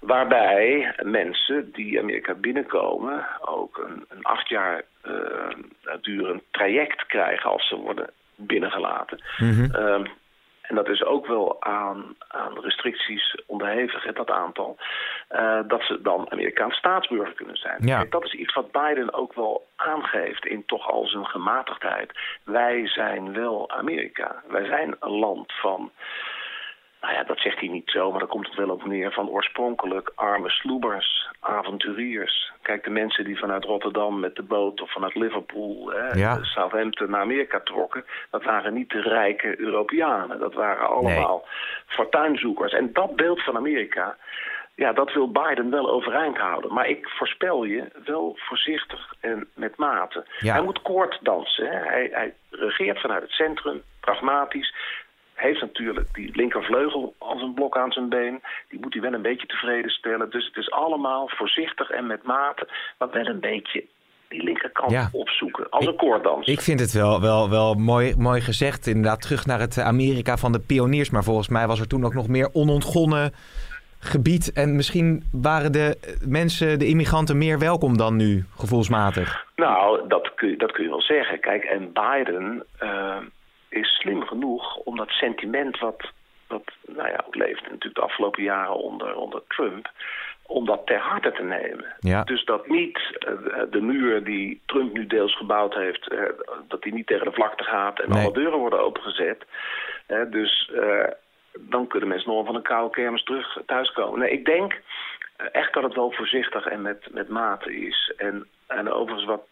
Waarbij 0.00 0.94
mensen 1.02 1.72
die 1.72 2.00
Amerika 2.00 2.34
binnenkomen 2.34 3.26
ook 3.40 3.78
een, 3.88 4.04
een 4.08 4.22
acht 4.22 4.48
jaar 4.48 4.82
uh, 5.06 5.14
durend 6.00 6.42
traject 6.50 7.06
krijgen 7.06 7.50
als 7.50 7.68
ze 7.68 7.76
worden 7.76 8.10
binnengelaten. 8.36 9.22
Mm 9.38 10.20
en 10.62 10.74
dat 10.74 10.88
is 10.88 11.04
ook 11.04 11.26
wel 11.26 11.62
aan, 11.62 12.16
aan 12.28 12.60
restricties 12.60 13.42
onderhevig, 13.46 14.12
dat 14.12 14.30
aantal, 14.30 14.76
uh, 15.30 15.60
dat 15.66 15.82
ze 15.82 16.02
dan 16.02 16.30
Amerikaans 16.30 16.76
staatsburger 16.76 17.34
kunnen 17.34 17.56
zijn. 17.56 17.86
Ja. 17.86 18.04
dat 18.10 18.24
is 18.24 18.34
iets 18.34 18.54
wat 18.54 18.72
Biden 18.72 19.14
ook 19.14 19.34
wel 19.34 19.66
aangeeft 19.76 20.46
in 20.46 20.64
toch 20.66 20.90
al 20.90 21.06
zijn 21.06 21.26
gematigdheid. 21.26 22.12
Wij 22.44 22.88
zijn 22.88 23.32
wel 23.32 23.70
Amerika. 23.70 24.42
Wij 24.48 24.64
zijn 24.66 24.96
een 25.00 25.18
land 25.18 25.52
van 25.52 25.90
nou 27.00 27.14
ja, 27.14 27.24
dat 27.24 27.38
zegt 27.38 27.58
hij 27.58 27.68
niet 27.68 27.90
zo, 27.90 28.10
maar 28.10 28.18
daar 28.18 28.28
komt 28.28 28.46
het 28.46 28.56
wel 28.56 28.70
op 28.70 28.84
neer. 28.84 29.12
Van 29.12 29.28
oorspronkelijk 29.28 30.12
arme 30.14 30.50
sloebers, 30.50 31.28
avonturiers. 31.42 32.52
Kijk, 32.62 32.84
de 32.84 32.90
mensen 32.90 33.24
die 33.24 33.38
vanuit 33.38 33.64
Rotterdam 33.64 34.20
met 34.20 34.36
de 34.36 34.42
boot 34.42 34.80
of 34.80 34.92
vanuit 34.92 35.14
Liverpool, 35.14 35.90
hè, 35.90 36.38
Southampton 36.44 37.10
naar 37.10 37.20
Amerika 37.20 37.60
trokken. 37.60 38.04
Dat 38.30 38.44
waren 38.44 38.74
niet 38.74 38.90
de 38.90 39.00
rijke 39.00 39.60
Europeanen. 39.60 40.38
Dat 40.38 40.54
waren 40.54 40.88
allemaal 40.88 41.44
nee. 41.44 41.86
fortuinzoekers. 41.86 42.72
En 42.72 42.92
dat 42.92 43.16
beeld 43.16 43.42
van 43.42 43.56
Amerika, 43.56 44.16
ja, 44.74 44.92
dat 44.92 45.12
wil 45.12 45.30
Biden 45.30 45.70
wel 45.70 45.90
overeind 45.90 46.38
houden. 46.38 46.72
Maar 46.72 46.88
ik 46.88 47.08
voorspel 47.08 47.64
je 47.64 47.84
wel 48.04 48.36
voorzichtig 48.38 49.14
en 49.20 49.48
met 49.54 49.76
mate. 49.76 50.24
Hij 50.38 50.62
moet 50.62 50.82
koord 50.82 51.18
dansen. 51.22 51.66
Hè. 51.66 51.76
Hij, 51.76 52.08
hij 52.12 52.34
regeert 52.50 53.00
vanuit 53.00 53.22
het 53.22 53.30
centrum, 53.30 53.82
pragmatisch 54.00 54.74
heeft 55.42 55.60
natuurlijk 55.60 56.14
die 56.14 56.30
linkervleugel 56.36 57.14
als 57.18 57.42
een 57.42 57.54
blok 57.54 57.76
aan 57.76 57.92
zijn 57.92 58.08
been. 58.08 58.40
Die 58.68 58.80
moet 58.80 58.92
hij 58.92 59.02
wel 59.02 59.12
een 59.12 59.22
beetje 59.22 59.46
tevreden 59.46 59.90
stellen. 59.90 60.30
Dus 60.30 60.46
het 60.46 60.56
is 60.56 60.70
allemaal 60.70 61.28
voorzichtig 61.28 61.90
en 61.90 62.06
met 62.06 62.22
mate, 62.22 62.68
maar 62.98 63.10
wel 63.10 63.26
een 63.26 63.40
beetje 63.40 63.84
die 64.28 64.42
linkerkant 64.42 65.08
opzoeken. 65.12 65.70
Als 65.70 65.86
een 65.86 65.96
koorddans. 65.96 66.46
Ik 66.46 66.60
vind 66.60 66.80
het 66.80 66.92
wel, 66.92 67.20
wel, 67.20 67.50
wel 67.50 67.74
mooi, 67.74 68.14
mooi 68.16 68.40
gezegd. 68.40 68.86
Inderdaad, 68.86 69.20
terug 69.20 69.46
naar 69.46 69.60
het 69.60 69.78
Amerika 69.78 70.36
van 70.36 70.52
de 70.52 70.60
pioniers. 70.60 71.10
Maar 71.10 71.24
volgens 71.24 71.48
mij 71.48 71.66
was 71.66 71.80
er 71.80 71.88
toen 71.88 72.04
ook 72.04 72.14
nog 72.14 72.28
meer 72.28 72.48
onontgonnen 72.52 73.32
gebied. 73.98 74.52
En 74.52 74.76
misschien 74.76 75.24
waren 75.32 75.72
de 75.72 76.16
mensen, 76.26 76.78
de 76.78 76.86
immigranten, 76.86 77.38
meer 77.38 77.58
welkom 77.58 77.96
dan 77.96 78.16
nu, 78.16 78.44
gevoelsmatig. 78.56 79.46
Nou, 79.56 80.08
dat 80.08 80.34
kun, 80.34 80.58
dat 80.58 80.72
kun 80.72 80.84
je 80.84 80.90
wel 80.90 81.02
zeggen. 81.02 81.40
Kijk, 81.40 81.64
en 81.64 81.92
Biden. 81.92 82.64
Uh, 82.82 83.16
is 83.72 83.88
slim 83.88 84.26
genoeg 84.26 84.76
om 84.76 84.96
dat 84.96 85.08
sentiment 85.08 85.78
wat, 85.78 86.10
wat 86.46 86.72
nou 86.86 87.08
ja, 87.08 87.24
leeft 87.30 87.62
natuurlijk 87.62 87.94
de 87.94 88.00
afgelopen 88.00 88.42
jaren 88.42 88.76
onder, 88.76 89.14
onder 89.16 89.42
Trump, 89.48 89.90
om 90.46 90.66
dat 90.66 90.86
ter 90.86 90.98
harte 90.98 91.32
te 91.32 91.42
nemen. 91.42 91.86
Ja. 92.00 92.24
Dus 92.24 92.44
dat 92.44 92.68
niet 92.68 92.98
uh, 92.98 93.62
de 93.70 93.80
muur 93.80 94.24
die 94.24 94.60
Trump 94.66 94.92
nu 94.92 95.06
deels 95.06 95.36
gebouwd 95.36 95.74
heeft, 95.74 96.12
uh, 96.12 96.22
dat 96.68 96.82
die 96.82 96.92
niet 96.92 97.06
tegen 97.06 97.26
de 97.26 97.32
vlakte 97.32 97.64
gaat 97.64 98.00
en 98.00 98.12
alle 98.12 98.32
deuren 98.32 98.58
worden 98.58 98.80
opengezet. 98.80 99.44
Uh, 100.08 100.30
dus 100.30 100.70
dan 101.58 101.86
kunnen 101.86 102.08
mensen 102.08 102.30
nog 102.30 102.46
van 102.46 102.54
een 102.54 102.62
koude 102.62 102.94
kermis 102.94 103.24
terug 103.24 103.58
thuiskomen. 103.66 104.18
Nee, 104.18 104.30
ik 104.30 104.44
denk 104.44 104.80
echt 105.52 105.74
dat 105.74 105.82
het 105.82 105.94
wel 105.94 106.12
voorzichtig 106.12 106.66
en 106.66 106.82
met, 106.82 107.08
met 107.10 107.28
mate 107.28 107.76
is. 107.86 108.12
En 108.16 108.46
En 108.66 108.92
overigens 108.92 109.24
wat 109.24 109.46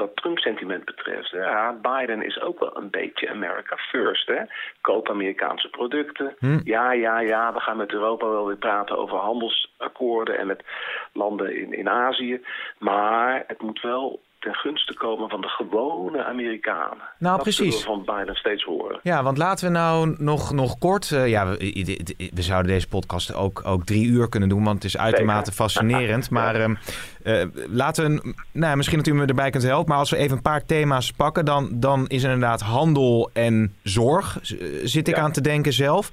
dat 0.00 0.16
Trump-sentiment 0.16 0.84
betreft, 0.84 1.30
ja, 1.30 1.72
Biden 1.72 2.22
is 2.22 2.40
ook 2.40 2.58
wel 2.58 2.76
een 2.76 2.90
beetje 2.90 3.30
America 3.30 3.76
first. 3.76 4.26
Hè? 4.26 4.42
Koop 4.80 5.08
Amerikaanse 5.10 5.68
producten. 5.68 6.34
Hm. 6.38 6.60
Ja, 6.64 6.92
ja, 6.92 7.20
ja, 7.20 7.52
we 7.52 7.60
gaan 7.60 7.76
met 7.76 7.92
Europa 7.92 8.28
wel 8.28 8.46
weer 8.46 8.56
praten 8.56 8.98
over 8.98 9.18
handelsakkoorden 9.18 10.38
en 10.38 10.46
met 10.46 10.64
landen 11.12 11.56
in, 11.56 11.72
in 11.72 11.88
Azië. 11.88 12.40
Maar 12.78 13.44
het 13.46 13.62
moet 13.62 13.80
wel 13.80 14.20
ten 14.40 14.54
gunste 14.54 14.94
komen 14.94 15.28
van 15.28 15.40
de 15.40 15.48
gewone 15.48 16.24
Amerikanen. 16.24 17.04
Nou, 17.18 17.34
dat 17.34 17.42
precies. 17.42 17.80
zullen 17.80 17.98
we 17.98 18.04
van 18.04 18.16
Biden 18.16 18.34
steeds 18.34 18.64
horen. 18.64 19.00
Ja, 19.02 19.22
want 19.22 19.38
laten 19.38 19.66
we 19.66 19.72
nou 19.72 20.14
nog, 20.18 20.52
nog 20.52 20.78
kort... 20.78 21.10
eh, 21.12 21.28
ja, 21.28 21.46
we, 21.48 22.00
we 22.34 22.42
zouden 22.42 22.72
deze 22.72 22.88
podcast 22.88 23.34
ook, 23.34 23.62
ook 23.66 23.84
drie 23.84 24.06
uur 24.06 24.28
kunnen 24.28 24.48
doen... 24.48 24.64
want 24.64 24.74
het 24.74 24.84
is 24.84 24.96
uitermate 24.96 25.38
Zeker. 25.50 25.52
fascinerend. 25.64 26.30
Maar 26.40 26.54
ehm, 26.54 26.74
eh, 27.22 27.42
laten 27.68 28.14
we... 28.14 28.34
Nou, 28.52 28.76
misschien 28.76 28.98
dat 28.98 29.06
u 29.06 29.14
me 29.14 29.26
erbij 29.26 29.50
kunt 29.50 29.62
helpen... 29.64 29.88
maar 29.88 29.98
als 29.98 30.10
we 30.10 30.16
even 30.16 30.36
een 30.36 30.42
paar 30.42 30.64
thema's 30.64 31.12
pakken... 31.12 31.44
dan, 31.44 31.68
dan 31.72 32.06
is 32.06 32.22
inderdaad 32.22 32.60
handel 32.60 33.30
en 33.32 33.74
zorg, 33.82 34.38
z- 34.42 34.54
zit 34.84 35.08
ik 35.08 35.16
Ja. 35.16 35.22
aan 35.22 35.32
te 35.32 35.40
denken 35.40 35.72
zelf. 35.72 36.10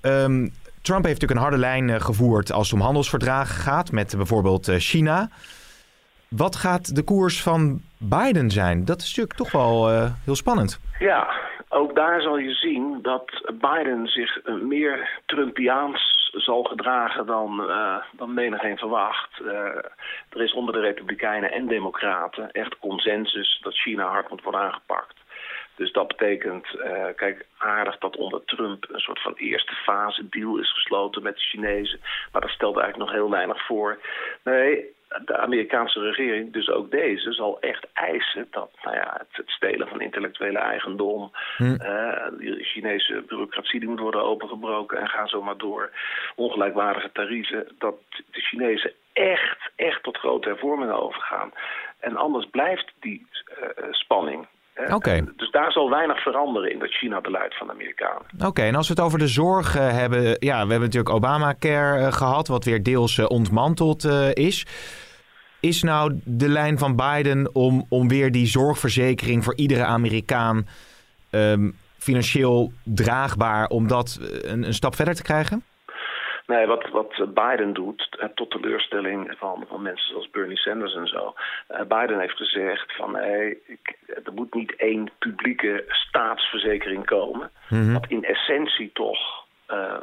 Ehm, 0.00 0.48
Trump 0.82 1.04
heeft 1.04 1.20
natuurlijk 1.20 1.30
een 1.30 1.46
harde 1.46 1.58
lijn 1.58 1.90
eh, 1.90 2.00
gevoerd... 2.00 2.52
als 2.52 2.70
het 2.70 2.78
om 2.78 2.84
handelsverdragen 2.84 3.54
gaat... 3.62 3.92
met 3.92 4.14
bijvoorbeeld 4.16 4.68
eh, 4.68 4.76
China... 4.78 5.28
Wat 6.36 6.56
gaat 6.56 6.94
de 6.94 7.04
koers 7.04 7.42
van 7.42 7.80
Biden 7.98 8.50
zijn? 8.50 8.84
Dat 8.84 9.00
is 9.00 9.06
natuurlijk 9.06 9.36
toch 9.36 9.52
wel 9.52 9.90
eh, 9.90 10.10
heel 10.24 10.34
spannend. 10.34 10.80
Ja, 10.98 11.30
ook 11.68 11.94
daar 11.94 12.20
zal 12.20 12.38
je 12.38 12.54
zien 12.54 12.98
dat 13.02 13.52
Biden 13.60 14.06
zich 14.06 14.40
eh, 14.42 14.54
meer 14.54 15.20
Trumpiaans 15.26 16.30
zal 16.32 16.62
gedragen 16.62 17.26
dan, 17.26 17.70
eh 17.70 17.96
dan 18.12 18.34
menigeen 18.34 18.76
verwacht. 18.76 19.38
Er 20.28 20.42
is 20.42 20.54
onder 20.54 20.74
de 20.74 20.80
Republikeinen 20.80 21.52
en 21.52 21.66
Democraten 21.66 22.50
echt 22.50 22.78
consensus 22.78 23.58
dat 23.62 23.74
China 23.74 24.06
hard 24.06 24.30
moet 24.30 24.42
worden 24.42 24.60
aangepakt. 24.60 25.14
Dus 25.80 25.92
dat 25.92 26.08
betekent, 26.08 26.80
eh, 26.80 27.06
kijk, 27.16 27.46
aardig 27.58 27.98
dat 27.98 28.16
onder 28.16 28.44
Trump 28.44 28.86
een 28.88 29.00
soort 29.00 29.22
van 29.22 29.34
eerste 29.36 29.74
fase 29.74 30.28
deal 30.28 30.58
is 30.58 30.72
gesloten 30.72 31.22
met 31.22 31.34
de 31.34 31.40
Chinezen. 31.40 32.00
Maar 32.32 32.40
dat 32.40 32.50
stelt 32.50 32.76
eigenlijk 32.76 33.10
nog 33.10 33.20
heel 33.20 33.30
weinig 33.30 33.66
voor. 33.66 33.98
Nee, 34.44 34.94
de 35.24 35.36
Amerikaanse 35.36 36.00
regering, 36.00 36.52
dus 36.52 36.68
ook 36.68 36.90
deze, 36.90 37.32
zal 37.32 37.60
echt 37.60 37.86
eisen 37.92 38.48
dat 38.50 38.70
nou 38.82 38.96
ja, 38.96 39.16
het, 39.18 39.36
het 39.36 39.50
stelen 39.50 39.88
van 39.88 40.00
intellectuele 40.00 40.58
eigendom, 40.58 41.30
Hm. 41.56 41.64
eh, 41.74 42.26
de 42.38 42.58
Chinese 42.64 43.24
bureaucratie 43.26 43.80
die 43.80 43.88
moet 43.88 44.00
worden 44.00 44.22
opengebroken 44.24 44.98
en 44.98 45.08
ga 45.08 45.26
zo 45.26 45.42
maar 45.42 45.58
door, 45.58 45.90
ongelijkwaardige 46.36 47.12
tarieven, 47.12 47.68
dat 47.78 47.94
de 48.30 48.40
Chinezen 48.40 48.92
echt, 49.12 49.70
echt 49.76 50.02
tot 50.02 50.16
grote 50.18 50.48
hervormingen 50.48 51.02
overgaan. 51.02 51.52
En 52.00 52.16
anders 52.16 52.46
blijft 52.50 52.92
die 53.00 53.26
eh, 53.60 53.84
spanning. 53.90 54.46
Dus 55.36 55.50
daar 55.50 55.72
zal 55.72 55.90
weinig 55.90 56.22
veranderen 56.22 56.72
in 56.72 56.78
dat 56.78 56.90
China-beleid 56.90 57.56
van 57.56 57.66
de 57.66 57.72
Amerikanen. 57.72 58.22
Oké, 58.46 58.62
en 58.62 58.74
als 58.74 58.88
we 58.88 58.94
het 58.94 59.02
over 59.02 59.18
de 59.18 59.28
zorg 59.28 59.76
eh, 59.76 59.92
hebben... 59.92 60.22
Ja, 60.22 60.54
we 60.54 60.70
hebben 60.70 60.80
natuurlijk 60.80 61.14
Obamacare 61.14 62.06
eh, 62.06 62.12
gehad... 62.12 62.48
wat 62.48 62.64
weer 62.64 62.82
deels 62.82 63.18
eh, 63.18 63.24
ontmanteld 63.28 64.04
is. 64.34 64.66
Is 65.60 65.82
nou 65.82 66.20
de 66.24 66.48
lijn 66.48 66.78
van 66.78 66.96
Biden 66.96 67.54
om, 67.54 67.86
om 67.88 68.08
weer 68.08 68.32
die 68.32 68.46
zorgverzekering... 68.46 69.44
voor 69.44 69.56
iedere 69.56 69.84
Amerikaan 69.84 70.66
ehm, 71.30 71.70
financieel 71.98 72.72
draagbaar... 72.84 73.66
om 73.66 73.88
dat 73.88 74.18
een, 74.42 74.66
een 74.66 74.74
stap 74.74 74.94
verder 74.94 75.14
te 75.14 75.22
krijgen? 75.22 75.62
Nee, 76.50 76.66
wat, 76.66 76.88
wat 76.88 77.34
Biden 77.34 77.72
doet, 77.72 78.16
eh, 78.18 78.28
tot 78.34 78.50
teleurstelling 78.50 79.34
van, 79.38 79.64
van 79.68 79.82
mensen 79.82 80.08
zoals 80.10 80.30
Bernie 80.30 80.56
Sanders 80.58 80.94
en 80.94 81.06
zo. 81.06 81.34
eh, 81.66 81.80
Biden 81.80 82.20
heeft 82.20 82.36
gezegd 82.36 82.96
van 82.96 83.14
hey, 83.16 83.58
ik, 83.66 83.96
er 84.24 84.32
moet 84.32 84.54
niet 84.54 84.76
één 84.76 85.10
publieke 85.18 85.84
staatsverzekering 85.88 87.06
komen. 87.06 87.50
Mhm. 87.68 87.92
Wat 87.92 88.06
in 88.08 88.24
essentie 88.24 88.90
toch 88.92 89.44
eh, 89.66 89.96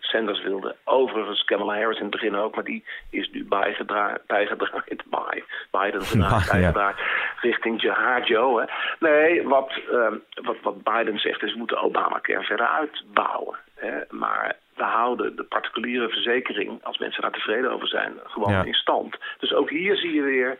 Sanders 0.00 0.42
wilde. 0.42 0.76
Overigens 0.84 1.44
Kamala 1.44 1.74
Harris 1.74 1.96
in 1.96 2.02
het 2.02 2.10
begin 2.10 2.34
ook, 2.36 2.54
maar 2.54 2.64
die 2.64 2.84
is 3.10 3.30
nu 3.30 3.44
bijgedra- 3.44 4.18
bijgedraaid. 4.26 5.02
Bij, 5.10 5.44
Biden 5.70 6.02
gedraaid, 6.10 6.50
bijgedraaid 6.50 6.96
richting 7.40 7.82
Jihad 7.82 8.26
Joe. 8.28 8.60
Hè. 8.60 8.66
Nee, 9.08 9.42
wat, 9.48 9.72
wat, 10.42 10.56
wat 10.62 10.82
Biden 10.82 11.18
zegt 11.18 11.42
is 11.42 11.52
we 11.52 11.58
moeten 11.58 11.82
Obamacare 11.82 12.42
verder 12.42 12.66
uitbouwen. 12.66 13.56
Hè. 13.78 13.92
Maar 14.10 14.56
we 14.76 14.82
houden 14.84 15.36
de 15.36 15.42
particuliere 15.44 16.08
verzekering, 16.08 16.78
als 16.84 16.98
mensen 16.98 17.22
daar 17.22 17.30
tevreden 17.32 17.72
over 17.72 17.88
zijn, 17.88 18.12
gewoon 18.24 18.52
Ja. 18.52 18.64
in 18.64 18.74
stand. 18.74 19.16
Dus 19.38 19.52
ook 19.54 19.70
hier 19.70 19.96
zie 19.96 20.12
je 20.14 20.22
weer 20.22 20.58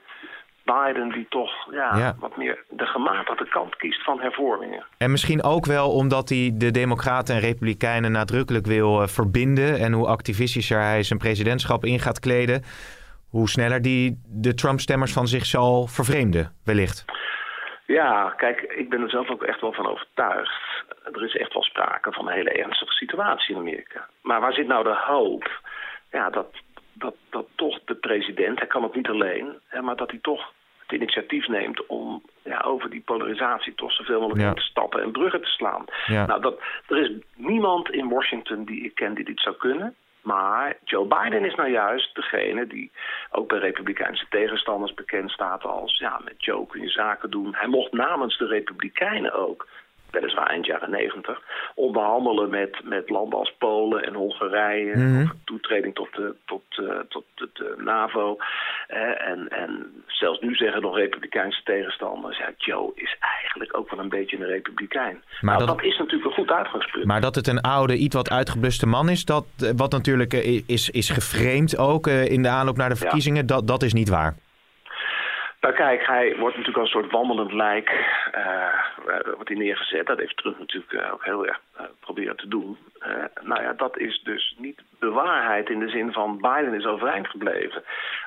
Biden 0.64 1.08
die 1.12 1.26
toch 1.28 1.72
ja, 1.72 1.96
Ja. 1.96 2.14
wat 2.18 2.36
meer 2.36 2.64
de 2.68 2.86
gematigde 2.86 3.48
kant 3.48 3.76
kiest 3.76 4.04
van 4.04 4.20
hervormingen. 4.20 4.84
En 4.98 5.10
misschien 5.10 5.42
ook 5.42 5.66
wel 5.66 5.90
omdat 5.90 6.28
hij 6.28 6.50
de 6.54 6.70
Democraten 6.70 7.34
en 7.34 7.40
Republikeinen 7.40 8.12
nadrukkelijk 8.12 8.66
wil 8.66 9.02
eh, 9.02 9.08
verbinden. 9.08 9.78
En 9.78 9.92
hoe 9.92 10.06
activistischer 10.06 10.80
hij 10.80 11.02
zijn 11.02 11.18
presidentschap 11.18 11.84
in 11.84 11.98
gaat 11.98 12.20
kleden. 12.20 12.62
Hoe 13.30 13.48
sneller 13.48 13.82
die 13.82 14.22
de 14.26 14.54
Trump-stemmers 14.54 15.12
van 15.12 15.26
zich 15.26 15.44
zal 15.46 15.86
vervreemden, 15.86 16.52
wellicht. 16.64 17.04
Ja, 17.86 18.32
kijk, 18.36 18.60
ik 18.60 18.88
ben 18.88 19.02
er 19.02 19.10
zelf 19.10 19.30
ook 19.30 19.42
echt 19.42 19.60
wel 19.60 19.72
van 19.72 19.86
overtuigd. 19.86 20.52
Er 21.12 21.24
is 21.24 21.36
echt 21.36 21.52
wel 21.52 21.62
sprake 21.62 22.12
van 22.12 22.26
een 22.28 22.34
hele 22.34 22.50
ernstige 22.50 22.92
situatie 22.92 23.54
in 23.54 23.60
Amerika. 23.60 24.08
Maar 24.22 24.40
waar 24.40 24.52
zit 24.52 24.66
nou 24.66 24.84
de 24.84 24.96
hoop? 25.06 25.60
Ja, 26.10 26.30
dat, 26.30 26.46
dat, 26.92 27.14
dat 27.30 27.46
toch 27.54 27.78
de 27.84 27.94
president, 27.94 28.58
hij 28.58 28.68
kan 28.68 28.82
het 28.82 28.94
niet 28.94 29.08
alleen, 29.08 29.58
hè, 29.66 29.82
maar 29.82 29.96
dat 29.96 30.10
hij 30.10 30.18
toch 30.22 30.52
het 30.78 30.92
initiatief 31.00 31.48
neemt 31.48 31.86
om 31.86 32.22
ja, 32.44 32.60
over 32.60 32.90
die 32.90 33.02
polarisatie 33.04 33.74
toch 33.74 33.92
zoveel 33.92 34.20
mogelijk 34.20 34.42
Ja. 34.42 34.54
te 34.54 34.60
stappen 34.60 35.02
en 35.02 35.10
bruggen 35.12 35.40
te 35.40 35.48
slaan. 35.48 35.84
Ja. 36.06 36.26
Nou, 36.26 36.40
dat, 36.40 36.60
er 36.88 36.98
is 36.98 37.10
niemand 37.34 37.90
in 37.90 38.08
Washington 38.08 38.64
die 38.64 38.84
ik 38.84 38.94
ken 38.94 39.14
die 39.14 39.24
dit 39.24 39.40
zou 39.40 39.56
kunnen. 39.56 39.94
Maar 40.22 40.76
Joe 40.84 41.06
Biden 41.06 41.44
is 41.44 41.54
nou 41.54 41.70
juist 41.70 42.14
degene 42.14 42.66
die 42.66 42.90
ook 43.30 43.48
bij 43.48 43.58
Republikeinse 43.58 44.26
tegenstanders 44.28 44.94
bekend 44.94 45.30
staat 45.30 45.64
als... 45.64 45.98
ja, 45.98 46.20
met 46.24 46.44
Joe 46.44 46.66
kun 46.66 46.80
je 46.80 46.88
zaken 46.88 47.30
doen. 47.30 47.54
Hij 47.54 47.68
mocht 47.68 47.92
namens 47.92 48.38
de 48.38 48.46
Republikeinen 48.46 49.32
ook, 49.32 49.68
weliswaar 50.10 50.46
eind 50.46 50.66
jaren 50.66 50.90
negentig... 50.90 51.40
onderhandelen 51.74 52.50
met, 52.50 52.80
met 52.84 53.10
landen 53.10 53.38
als 53.38 53.54
Polen 53.58 54.02
en 54.02 54.14
Hongarije... 54.14 54.96
Mhm. 54.96 55.26
toetreding 55.44 55.94
tot 55.94 56.08
de, 56.14 56.34
tot, 56.46 56.62
eh, 56.70 56.98
tot 57.08 57.24
de, 57.34 57.48
de 57.52 57.74
NAVO. 57.78 58.36
Eh, 58.86 59.28
en, 59.28 59.48
en 59.48 60.02
zelfs 60.06 60.40
nu 60.40 60.54
zeggen 60.54 60.82
nog 60.82 60.96
Republikeinse 60.96 61.60
tegenstanders... 61.64 62.38
ja, 62.38 62.50
Joe 62.56 62.92
is 62.94 63.16
eigenlijk 63.20 63.76
ook 63.76 63.90
wel 63.90 64.00
een 64.00 64.08
beetje 64.08 64.36
een 64.36 64.46
Republikein. 64.46 65.22
Maar 65.40 65.54
nou, 65.56 65.66
dat- 65.66 65.76
dat 65.76 65.86
is 65.86 65.98
natuurlijk 65.98 66.24
een 66.24 66.44
goed 66.44 66.50
uitgangspunt. 66.50 67.04
Maar 67.04 67.20
dat 67.20 67.34
het 67.34 67.46
een 67.46 67.60
oude, 67.60 67.96
iets 67.96 68.14
wat 68.14 68.30
uitgebluste 68.30 68.86
man 68.86 69.08
is, 69.08 69.24
dat, 69.24 69.46
eh, 69.58 69.70
wat 69.76 69.92
natuurlijk 69.92 70.32
eh, 70.34 70.62
is, 70.66 70.90
is 70.90 71.10
geframed 71.10 71.78
ook 71.78 72.06
in 72.06 72.42
de 72.42 72.48
aanloop 72.48 72.76
naar 72.76 72.88
de 72.88 72.96
verkiezingen, 72.96 73.46
dat, 73.46 73.66
dat 73.66 73.82
is 73.82 73.92
niet 73.92 74.08
waar. 74.08 74.34
Nou 75.60 75.74
kijk, 75.74 76.06
hij 76.06 76.36
wordt 76.36 76.56
natuurlijk 76.56 76.84
als 76.84 76.94
een 76.94 77.00
soort 77.00 77.12
wandelend 77.12 77.52
lijk 77.52 77.88
eh, 78.32 78.74
wordt 79.34 79.48
hij 79.48 79.58
neergezet. 79.58 80.06
Dat 80.06 80.18
heeft 80.18 80.36
Trump 80.36 80.58
natuurlijk 80.58 80.92
eh, 80.92 81.12
ook 81.12 81.24
heel 81.24 81.46
erg 81.46 81.60
eh, 81.76 81.84
proberen 82.00 82.36
te 82.36 82.48
doen. 82.48 82.78
Nou 83.42 83.62
ja, 83.62 83.72
dat 83.72 83.98
is 83.98 84.20
dus 84.24 84.54
niet 84.58 84.82
de 84.98 85.10
waarheid 85.10 85.68
in 85.70 85.78
de 85.78 85.88
zin 85.88 86.12
van 86.12 86.36
Biden 86.36 86.74
is 86.74 86.86
overeind 86.86 87.28
gebleven. 87.28 87.82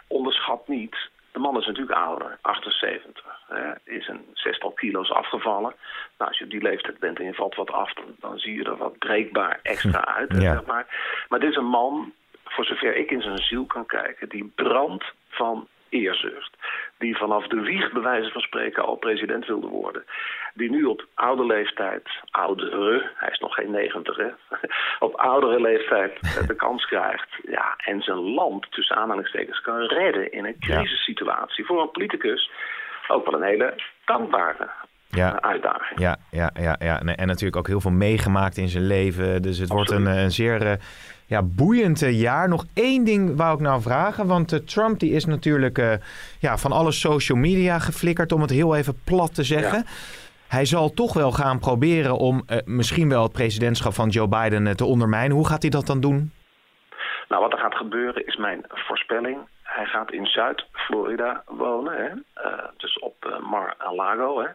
Onderschat 0.08 0.68
niet, 0.68 1.10
de 1.32 1.40
man 1.40 1.58
is 1.58 1.66
natuurlijk 1.66 1.98
ouder, 1.98 2.38
78. 2.42 3.26
eh, 3.48 3.72
is 3.84 4.08
een 4.08 4.26
zestal 4.34 4.72
kilo's 4.72 5.12
afgevallen. 5.12 5.76
Nou, 6.18 6.30
als 6.30 6.38
je 6.38 6.44
op 6.44 6.50
die 6.50 6.62
leeftijd 6.62 7.00
bent 7.00 7.20
en 7.20 7.26
je 7.26 7.34
valt 7.34 7.56
wat 7.56 7.72
af, 7.72 7.94
dan, 7.94 8.16
dan 8.20 8.38
zie 8.38 8.56
je 8.56 8.64
er 8.64 8.78
wat 8.78 8.98
breekbaar 8.98 9.60
extra 9.62 10.06
uit. 10.06 10.32
Ja. 10.34 10.54
Zeg 10.54 10.66
maar. 10.66 10.86
maar 11.30 11.40
dit 11.40 11.50
is 11.50 11.56
een 11.56 11.66
man, 11.66 12.14
voor 12.46 12.66
zover 12.66 12.96
ik 12.96 13.12
in 13.12 13.22
zijn 13.22 13.38
ziel 13.38 13.66
kan 13.66 13.86
kijken, 13.86 14.30
die 14.30 14.52
brandt 14.56 15.14
van 15.30 15.68
eerzucht. 15.92 16.58
Die 16.98 17.18
vanaf 17.18 17.48
de 17.48 17.62
wieg, 17.62 17.92
bij 17.92 18.02
wijze 18.02 18.32
van 18.32 18.42
spreken, 18.42 18.84
al 18.84 18.96
president 18.96 19.46
wilde 19.46 19.68
worden. 19.68 20.06
Die 20.54 20.70
nu 20.70 20.84
op 20.84 21.06
oude 21.14 21.46
leeftijd, 21.46 22.10
oudere, 22.32 23.12
hij 23.16 23.30
is 23.30 23.40
nog 23.40 23.54
geen 23.54 23.72
negentig 23.72 24.18
hè, 24.18 24.30
op 25.08 25.16
oudere 25.16 25.62
leeftijd 25.62 26.20
eh, 26.22 26.48
de 26.48 26.56
kans 26.56 26.86
krijgt. 26.86 27.30
Ja, 27.44 27.74
en 27.78 28.02
zijn 28.02 28.34
land, 28.34 28.72
tussen 28.72 28.96
aanhalingstekens, 28.96 29.62
kan 29.62 29.80
redden 29.80 30.32
in 30.32 30.46
een 30.46 30.60
crisissituatie. 30.60 31.66
Voor 31.66 31.82
een 31.82 31.92
politicus 31.92 32.50
ook 33.08 33.26
wel 33.26 33.42
een 33.42 33.48
hele 33.48 33.76
dankbare 34.06 34.70
Ja. 35.12 35.42
uitdaging. 35.42 36.00
Ja, 36.00 36.18
ja, 36.30 36.52
ja, 36.60 36.76
ja. 36.80 37.00
En, 37.00 37.18
en 37.18 37.28
natuurlijk 37.28 37.56
ook 37.56 37.68
heel 37.68 37.82
veel 37.82 37.92
meegemaakt 37.92 38.58
in 38.58 38.70
zijn 38.70 38.88
leven. 38.88 39.42
Dus 39.42 39.58
het 39.58 39.70
wordt 39.70 39.92
een, 39.92 40.06
een 40.06 40.32
zeer 40.32 40.66
eh, 40.66 40.74
ja, 41.26 41.42
boeiend 41.44 42.02
eh, 42.02 42.22
jaar. 42.22 42.50
Nog 42.50 42.66
één 42.74 43.04
ding 43.04 43.38
wou 43.38 43.54
ik 43.54 43.60
nou 43.60 43.82
vragen. 43.82 44.28
Want 44.28 44.52
eh, 44.52 44.60
Trump 44.60 45.00
die 45.00 45.12
is 45.12 45.26
natuurlijk 45.26 46.00
ja, 46.40 46.58
van 46.58 46.72
alle 46.72 46.92
social 46.92 47.38
media 47.38 47.80
geflikkerd, 47.80 48.32
om 48.32 48.42
het 48.42 48.50
heel 48.50 48.76
even 48.76 49.00
plat 49.04 49.36
te 49.36 49.44
zeggen. 49.44 49.86
Hij 50.48 50.66
zal 50.66 50.90
toch 50.90 51.14
wel 51.14 51.32
gaan 51.32 51.60
proberen 51.60 52.18
om 52.18 52.46
misschien 52.66 53.10
wel 53.10 53.24
het 53.24 53.32
presidentschap 53.32 53.94
van 53.94 54.10
Joe 54.10 54.28
Biden 54.28 54.76
te 54.76 54.86
ondermijnen. 54.86 55.36
Hoe 55.36 55.48
gaat 55.48 55.62
hij 55.62 55.72
dat 55.72 55.86
dan 55.86 56.02
doen? 56.02 56.32
Nou, 57.28 57.42
wat 57.42 57.52
er 57.54 57.60
gaat 57.60 57.76
gebeuren 57.76 58.28
is 58.28 58.36
mijn 58.36 58.66
voorspelling. 58.68 59.38
Hij 59.64 59.86
gaat 59.86 60.12
in 60.12 60.26
Zuid-Florida 60.26 61.44
wonen, 61.46 61.94
hè? 61.94 62.10
dus 62.78 63.00
op 63.00 63.40
Mar-a-Lago. 63.50 64.46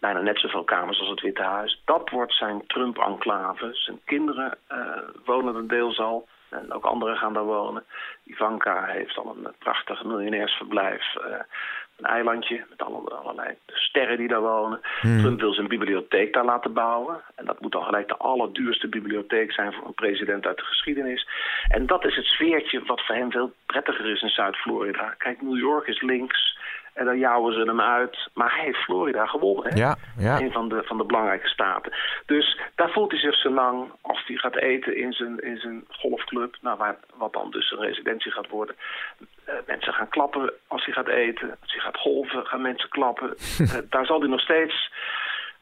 Bijna 0.00 0.20
net 0.20 0.38
zoveel 0.38 0.64
kamers 0.64 1.00
als 1.00 1.08
het 1.08 1.20
Witte 1.20 1.42
Huis. 1.42 1.82
Dat 1.84 2.10
wordt 2.10 2.32
zijn 2.32 2.66
Trump-enclave. 2.66 3.68
Zijn 3.72 4.00
kinderen 4.04 4.58
wonen 5.24 5.54
er 5.54 5.68
deels 5.68 5.98
al. 5.98 6.28
En 6.50 6.72
ook 6.72 6.84
anderen 6.84 7.16
gaan 7.16 7.32
daar 7.32 7.44
wonen. 7.44 7.84
Ivanka 8.24 8.84
heeft 8.84 9.16
al 9.16 9.36
een 9.36 9.54
prachtig 9.58 10.04
miljonairsverblijf. 10.04 11.14
Uh, 11.16 11.22
een 11.96 12.06
eilandje 12.06 12.64
met 12.68 12.82
allerlei 12.82 13.56
sterren 13.66 14.18
die 14.18 14.28
daar 14.28 14.40
wonen. 14.40 14.80
Hmm. 15.00 15.18
Trump 15.18 15.40
wil 15.40 15.52
zijn 15.52 15.68
bibliotheek 15.68 16.32
daar 16.32 16.44
laten 16.44 16.72
bouwen. 16.72 17.20
En 17.34 17.44
dat 17.44 17.60
moet 17.60 17.72
dan 17.72 17.84
gelijk 17.84 18.08
de 18.08 18.16
allerduurste 18.16 18.88
bibliotheek 18.88 19.52
zijn 19.52 19.72
voor 19.72 19.86
een 19.86 19.94
president 19.94 20.46
uit 20.46 20.56
de 20.56 20.64
geschiedenis. 20.64 21.28
En 21.68 21.86
dat 21.86 22.04
is 22.04 22.16
het 22.16 22.24
sfeertje 22.24 22.82
wat 22.84 23.06
voor 23.06 23.14
hem 23.14 23.30
veel 23.30 23.52
prettiger 23.66 24.10
is 24.10 24.22
in 24.22 24.28
Zuid-Florida. 24.28 25.14
Kijk, 25.18 25.42
New 25.42 25.58
York 25.58 25.86
is 25.86 26.00
links. 26.00 26.58
En 26.92 27.04
dan 27.04 27.18
jouwen 27.18 27.54
ze 27.54 27.60
hem 27.60 27.80
uit. 27.80 28.28
Maar 28.34 28.54
hij 28.54 28.64
heeft 28.64 28.84
Florida 28.84 29.26
gewonnen. 29.26 29.72
Hè? 29.72 29.78
Ja, 29.78 29.96
ja. 30.18 30.40
Een 30.40 30.52
van 30.52 30.68
de, 30.68 30.82
van 30.84 30.98
de 30.98 31.04
belangrijke 31.04 31.48
staten. 31.48 31.92
Dus 32.26 32.58
daar 32.74 32.90
voelt 32.90 33.10
hij 33.10 33.20
zich 33.20 33.34
zo 33.34 33.50
lang 33.50 33.92
als 34.00 34.22
hij 34.26 34.36
gaat 34.36 34.56
eten 34.56 34.96
in 34.96 35.12
zijn, 35.12 35.38
in 35.38 35.56
zijn 35.56 35.84
golfclub. 35.88 36.56
Nou, 36.60 36.78
waar, 36.78 36.96
wat 37.14 37.32
dan 37.32 37.50
dus 37.50 37.70
een 37.70 37.80
residentie 37.80 38.32
gaat 38.32 38.48
worden. 38.48 38.76
Uh, 39.48 39.54
mensen 39.66 39.92
gaan 39.92 40.08
klappen 40.08 40.52
als 40.66 40.84
hij 40.84 40.94
gaat 40.94 41.08
eten. 41.08 41.56
Als 41.60 41.72
hij 41.72 41.80
gaat 41.80 41.96
golven, 41.96 42.46
gaan 42.46 42.62
mensen 42.62 42.88
klappen. 42.88 43.34
uh, 43.60 43.74
daar 43.90 44.06
zal 44.06 44.20
hij 44.20 44.28
nog 44.28 44.40
steeds 44.40 44.92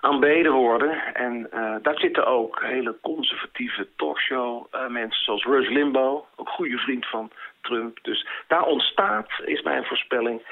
aanbeden 0.00 0.52
worden. 0.52 1.14
En 1.14 1.48
uh, 1.54 1.74
daar 1.82 1.98
zitten 1.98 2.26
ook 2.26 2.62
hele 2.62 2.96
conservatieve 3.02 3.88
talkshow 3.96 4.66
mensen 4.88 5.24
zoals 5.24 5.44
Rush 5.44 5.68
Limbaugh. 5.68 6.24
Ook 6.36 6.48
goede 6.48 6.78
vriend 6.78 7.06
van 7.06 7.30
Trump. 7.60 7.98
Dus 8.02 8.26
daar 8.46 8.62
ontstaat, 8.62 9.28
is 9.44 9.62
mijn 9.62 9.84
voorspelling, 9.84 10.42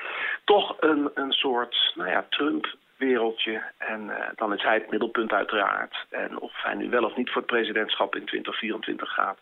toch 0.47 0.77
een, 0.81 1.11
een 1.15 1.33
soort 1.33 1.93
nou 1.95 2.11
ja, 2.11 2.27
Trump-wereldje. 2.29 3.63
En 3.79 4.05
uh, 4.05 4.17
dan 4.37 4.55
is 4.55 4.63
hij 4.63 4.75
het 4.75 4.91
middelpunt 4.91 5.33
uiteraard. 5.33 6.07
En 6.11 6.39
of 6.39 6.53
hij 6.63 6.75
nu 6.75 6.91
wel 6.91 7.05
of 7.05 7.17
niet 7.17 7.31
voor 7.31 7.43
het 7.43 7.51
presidentschap 7.51 8.17
in 8.17 8.25
2024 8.25 9.13
gaat. 9.13 9.39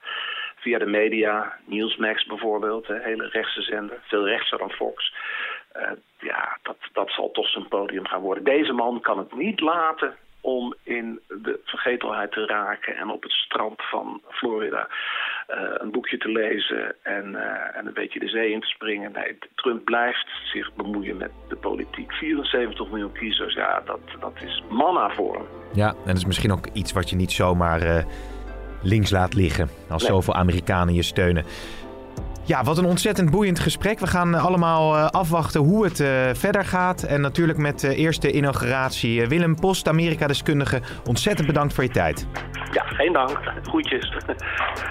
Via 0.57 0.79
de 0.79 0.87
media, 0.87 1.59
Newsmax 1.65 2.25
bijvoorbeeld, 2.25 2.89
een 2.89 3.01
hele 3.01 3.29
rechtse 3.29 3.63
zender. 3.63 3.99
Veel 4.03 4.27
rechtser 4.27 4.59
dan 4.59 4.71
Fox. 4.71 5.15
Uh, 5.77 5.91
ja, 6.19 6.59
dat, 6.63 6.77
dat 6.93 7.11
zal 7.11 7.31
toch 7.31 7.49
zijn 7.49 7.69
podium 7.69 8.07
gaan 8.07 8.21
worden. 8.21 8.45
Deze 8.45 8.73
man 8.73 9.01
kan 9.01 9.19
het 9.19 9.35
niet 9.35 9.61
laten 9.61 10.17
om 10.41 10.75
in 10.83 11.21
de 11.29 11.61
vergetelheid 11.65 12.33
te 12.33 12.47
raken 12.47 12.97
en 12.97 13.11
op 13.11 13.23
het 13.23 13.33
strand 13.33 13.83
van 13.83 14.23
Florida 14.29 14.89
een 15.47 15.91
boekje 15.91 16.19
te 16.19 16.29
lezen 16.29 16.95
en, 17.03 17.33
uh, 17.33 17.77
en 17.77 17.87
een 17.87 17.93
beetje 17.93 18.19
de 18.19 18.29
zee 18.29 18.53
in 18.53 18.61
te 18.61 18.67
springen. 18.67 19.13
Nee, 19.13 19.39
Trump 19.55 19.85
blijft 19.85 20.29
zich 20.53 20.75
bemoeien 20.75 21.17
met 21.17 21.31
de 21.49 21.57
politiek. 21.57 22.13
74 22.13 22.89
miljoen 22.89 23.13
kiezers, 23.13 23.55
ja, 23.55 23.83
dat, 23.85 24.01
dat 24.21 24.33
is 24.45 24.63
manna 24.69 25.11
voor 25.11 25.35
hem. 25.35 25.45
Ja, 25.73 25.89
en 25.89 25.97
dat 26.05 26.17
is 26.17 26.25
misschien 26.25 26.53
ook 26.53 26.67
iets 26.73 26.93
wat 26.93 27.11
je 27.11 27.17
niet 27.17 27.33
zomaar 27.33 27.83
uh, 27.83 28.05
links 28.83 29.11
laat 29.11 29.35
liggen 29.35 29.69
als 29.89 30.03
nee. 30.03 30.11
zoveel 30.11 30.35
Amerikanen 30.35 30.95
je 30.95 31.03
steunen. 31.03 31.45
Ja, 32.47 32.63
wat 32.65 32.79
een 32.79 32.85
ontzettend 32.85 33.31
boeiend 33.31 33.59
gesprek. 33.59 33.99
We 33.99 34.07
gaan 34.07 34.35
allemaal 34.35 34.97
afwachten 34.97 35.61
hoe 35.61 35.85
het 35.85 35.97
verder 36.39 36.65
gaat. 36.65 37.03
En 37.03 37.21
natuurlijk 37.21 37.59
met 37.59 37.81
de 37.81 37.95
eerste 37.95 38.33
inauguratie. 38.33 39.27
Willem 39.29 39.55
Post, 39.55 39.89
Amerika-deskundige, 39.89 40.81
ontzettend 41.05 41.47
bedankt 41.47 41.75
voor 41.75 41.85
je 41.85 41.91
tijd. 41.91 42.27
Ja, 42.75 42.83
geen 42.83 43.13
dank. 43.13 43.39
Groetjes. 43.63 44.17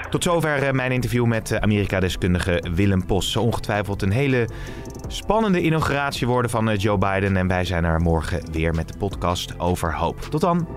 Tot 0.09 0.23
zover 0.23 0.63
uh, 0.63 0.71
mijn 0.71 0.91
interview 0.91 1.25
met 1.25 1.59
Amerika-deskundige 1.59 2.63
Willem 2.75 3.05
Post. 3.05 3.29
Zo 3.29 3.41
ongetwijfeld 3.41 4.01
een 4.01 4.11
hele 4.11 4.49
spannende 5.07 5.61
inauguratie 5.61 6.27
worden 6.27 6.51
van 6.51 6.75
Joe 6.75 6.97
Biden. 6.97 7.37
En 7.37 7.47
wij 7.47 7.65
zijn 7.65 7.83
er 7.83 7.99
morgen 7.99 8.51
weer 8.51 8.73
met 8.73 8.87
de 8.87 8.97
podcast 8.97 9.59
over 9.59 9.95
hoop. 9.95 10.21
Tot 10.21 10.41
dan. 10.41 10.67